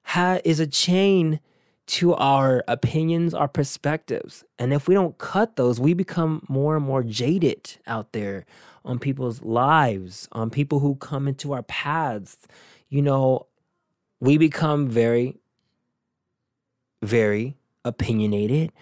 ha- 0.02 0.40
is 0.44 0.60
a 0.60 0.66
chain 0.66 1.40
to 1.86 2.14
our 2.14 2.62
opinions, 2.68 3.32
our 3.32 3.48
perspectives. 3.48 4.44
And 4.58 4.72
if 4.72 4.86
we 4.86 4.94
don't 4.94 5.16
cut 5.18 5.56
those, 5.56 5.80
we 5.80 5.94
become 5.94 6.44
more 6.48 6.76
and 6.76 6.84
more 6.84 7.02
jaded 7.02 7.78
out 7.86 8.12
there 8.12 8.44
on 8.84 8.98
people's 8.98 9.42
lives, 9.42 10.28
on 10.32 10.50
people 10.50 10.80
who 10.80 10.94
come 10.96 11.28
into 11.28 11.52
our 11.52 11.62
paths. 11.62 12.36
You 12.88 13.02
know, 13.02 13.46
we 14.20 14.38
become 14.38 14.88
very, 14.88 15.38
very 17.02 17.56
opinionated 17.84 18.72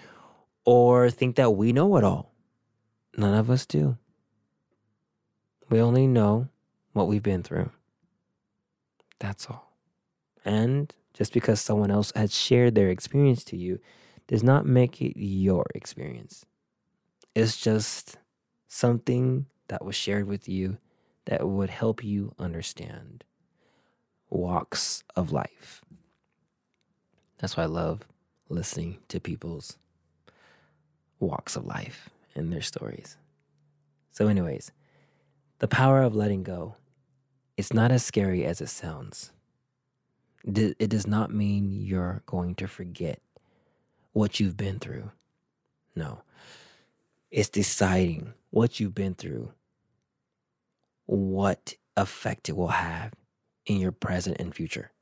or 0.65 1.11
think 1.11 1.37
that 1.37 1.51
we 1.53 1.73
know 1.73 1.97
it 1.97 2.05
all. 2.05 2.33
None 3.17 3.35
of 3.35 3.51
us 3.51 3.67
do. 3.67 3.97
We 5.69 5.81
only 5.81 6.07
know 6.07 6.49
what 6.93 7.09
we've 7.09 7.23
been 7.23 7.43
through. 7.43 7.71
That's 9.19 9.47
all. 9.47 9.73
And 10.45 10.95
just 11.15 11.33
because 11.33 11.61
someone 11.61 11.91
else 11.91 12.13
has 12.17 12.35
shared 12.35 12.75
their 12.75 12.89
experience 12.89 13.45
to 13.45 13.57
you 13.57 13.79
does 14.27 14.43
not 14.43 14.67
make 14.67 15.03
it 15.03 15.19
your 15.19 15.67
experience. 15.75 16.47
It's 17.35 17.61
just 17.61 18.17
something 18.69 19.47
that 19.71 19.85
was 19.85 19.95
shared 19.95 20.27
with 20.27 20.49
you 20.49 20.79
that 21.27 21.49
would 21.49 21.71
help 21.71 22.03
you 22.03 22.35
understand 22.41 23.23
walks 24.29 25.05
of 25.15 25.31
life. 25.31 25.81
That's 27.39 27.57
why 27.57 27.63
I 27.63 27.67
love 27.67 28.01
listening 28.49 28.99
to 29.09 29.21
people's 29.21 29.79
walks 31.21 31.55
of 31.55 31.65
life 31.65 32.11
and 32.35 32.53
their 32.53 32.63
stories. 32.63 33.17
So, 34.11 34.27
anyways, 34.27 34.73
the 35.61 35.69
power 35.69 36.03
of 36.03 36.17
letting 36.17 36.43
go. 36.43 36.75
It's 37.57 37.73
not 37.73 37.93
as 37.93 38.05
scary 38.05 38.45
as 38.45 38.61
it 38.61 38.71
sounds. 38.71 39.31
It 40.45 40.89
does 40.91 41.07
not 41.07 41.33
mean 41.33 41.71
you're 41.71 42.23
going 42.27 42.57
to 42.57 42.67
forget 42.67 43.21
what 44.13 44.41
you've 44.41 44.57
been 44.57 44.79
through. 44.79 45.11
No. 45.95 46.23
It's 47.31 47.51
deciding 47.51 48.33
what 48.51 48.81
you've 48.81 48.95
been 48.95 49.15
through, 49.15 49.53
what 51.11 51.75
effect 51.97 52.49
it 52.49 52.57
will 52.57 52.69
have 52.69 53.13
in 53.67 53.79
your 53.79 53.91
present 53.91 54.37
and 54.39 54.55
future. 54.55 54.93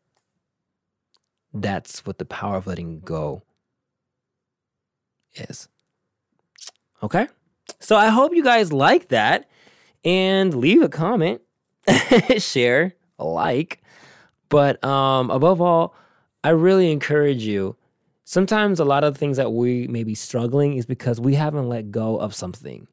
That's 1.53 2.07
what 2.07 2.19
the 2.19 2.25
power 2.25 2.57
of 2.57 2.67
letting 2.67 3.01
go 3.01 3.43
is. 5.35 5.69
Okay? 7.03 7.29
So 7.79 7.95
I 7.97 8.09
hope 8.09 8.35
you 8.35 8.43
guys 8.43 8.73
like 8.73 9.09
that 9.09 9.51
and 10.03 10.55
leave 10.55 10.83
a 10.83 10.89
comment, 10.89 11.43
share, 12.39 12.95
like. 13.19 13.83
But 14.49 14.83
um, 14.83 15.31
above 15.31 15.61
all, 15.61 15.95
I 16.43 16.51
really 16.51 16.91
encourage 16.91 17.43
you. 17.43 17.77
Sometimes 18.25 18.81
a 18.81 18.85
lot 18.85 19.05
of 19.05 19.17
things 19.17 19.37
that 19.37 19.53
we 19.53 19.87
may 19.89 20.05
be 20.05 20.15
struggling 20.15 20.77
is 20.77 20.87
because 20.87 21.21
we 21.21 21.35
haven't 21.35 21.69
let 21.69 21.91
go 21.91 22.17
of 22.17 22.35
something. 22.35 22.87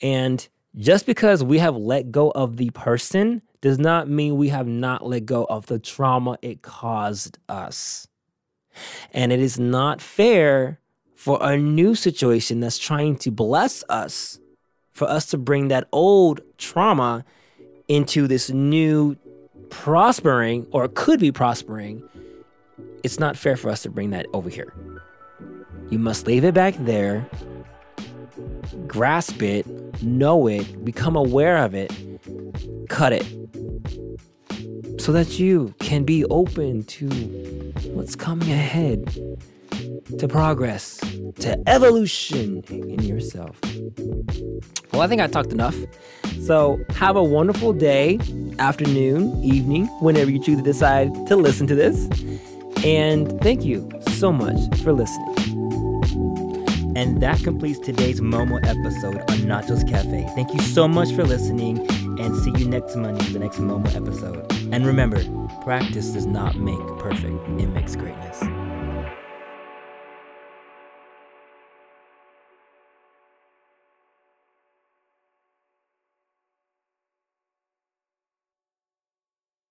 And 0.00 0.46
just 0.76 1.06
because 1.06 1.42
we 1.44 1.58
have 1.58 1.76
let 1.76 2.10
go 2.10 2.30
of 2.30 2.56
the 2.56 2.70
person 2.70 3.42
does 3.60 3.78
not 3.78 4.08
mean 4.08 4.36
we 4.36 4.48
have 4.48 4.66
not 4.66 5.06
let 5.06 5.24
go 5.24 5.44
of 5.44 5.66
the 5.66 5.78
trauma 5.78 6.36
it 6.42 6.62
caused 6.62 7.38
us. 7.48 8.08
And 9.12 9.32
it 9.32 9.40
is 9.40 9.58
not 9.58 10.00
fair 10.00 10.80
for 11.14 11.38
a 11.40 11.56
new 11.56 11.94
situation 11.94 12.60
that's 12.60 12.76
trying 12.76 13.16
to 13.16 13.30
bless 13.30 13.84
us, 13.88 14.38
for 14.92 15.08
us 15.08 15.26
to 15.26 15.38
bring 15.38 15.68
that 15.68 15.88
old 15.92 16.40
trauma 16.58 17.24
into 17.88 18.26
this 18.26 18.50
new 18.50 19.16
prospering 19.70 20.66
or 20.72 20.88
could 20.88 21.20
be 21.20 21.32
prospering. 21.32 22.02
It's 23.02 23.20
not 23.20 23.36
fair 23.36 23.56
for 23.56 23.70
us 23.70 23.82
to 23.82 23.90
bring 23.90 24.10
that 24.10 24.26
over 24.32 24.48
here. 24.48 24.74
You 25.90 25.98
must 25.98 26.26
leave 26.26 26.44
it 26.44 26.54
back 26.54 26.74
there, 26.80 27.28
grasp 28.86 29.40
it, 29.42 29.66
know 30.02 30.46
it, 30.46 30.84
become 30.84 31.16
aware 31.16 31.58
of 31.58 31.74
it, 31.74 31.92
cut 32.88 33.12
it, 33.12 33.26
so 35.00 35.12
that 35.12 35.38
you 35.38 35.74
can 35.80 36.04
be 36.04 36.24
open 36.26 36.82
to 36.84 37.08
what's 37.92 38.16
coming 38.16 38.50
ahead, 38.50 39.06
to 40.18 40.28
progress, 40.28 40.98
to 41.40 41.62
evolution 41.68 42.62
in 42.68 43.02
yourself. 43.02 43.60
Well, 44.92 45.02
I 45.02 45.06
think 45.06 45.20
I 45.20 45.26
talked 45.26 45.52
enough. 45.52 45.76
So, 46.42 46.78
have 46.90 47.16
a 47.16 47.22
wonderful 47.22 47.72
day, 47.72 48.18
afternoon, 48.58 49.42
evening, 49.42 49.86
whenever 50.00 50.30
you 50.30 50.42
choose 50.42 50.58
to 50.58 50.62
decide 50.62 51.12
to 51.26 51.36
listen 51.36 51.66
to 51.68 51.74
this. 51.74 52.06
And 52.84 53.40
thank 53.40 53.64
you 53.64 53.88
so 54.18 54.30
much 54.30 54.58
for 54.82 54.92
listening. 54.92 55.53
And 56.96 57.20
that 57.20 57.42
completes 57.42 57.78
today's 57.78 58.20
Momo 58.20 58.58
episode 58.64 59.18
on 59.30 59.38
Nachos 59.48 59.88
Cafe. 59.88 60.26
Thank 60.34 60.54
you 60.54 60.60
so 60.60 60.86
much 60.86 61.12
for 61.12 61.24
listening 61.24 61.78
and 62.20 62.36
see 62.36 62.52
you 62.56 62.68
next 62.68 62.94
Monday 62.96 63.24
the 63.26 63.40
next 63.40 63.58
Momo 63.58 63.94
episode. 63.94 64.46
And 64.72 64.86
remember, 64.86 65.22
practice 65.62 66.10
does 66.10 66.26
not 66.26 66.56
make 66.56 66.78
perfect, 66.98 67.36
it 67.60 67.68
makes 67.68 67.96
greatness. 67.96 68.42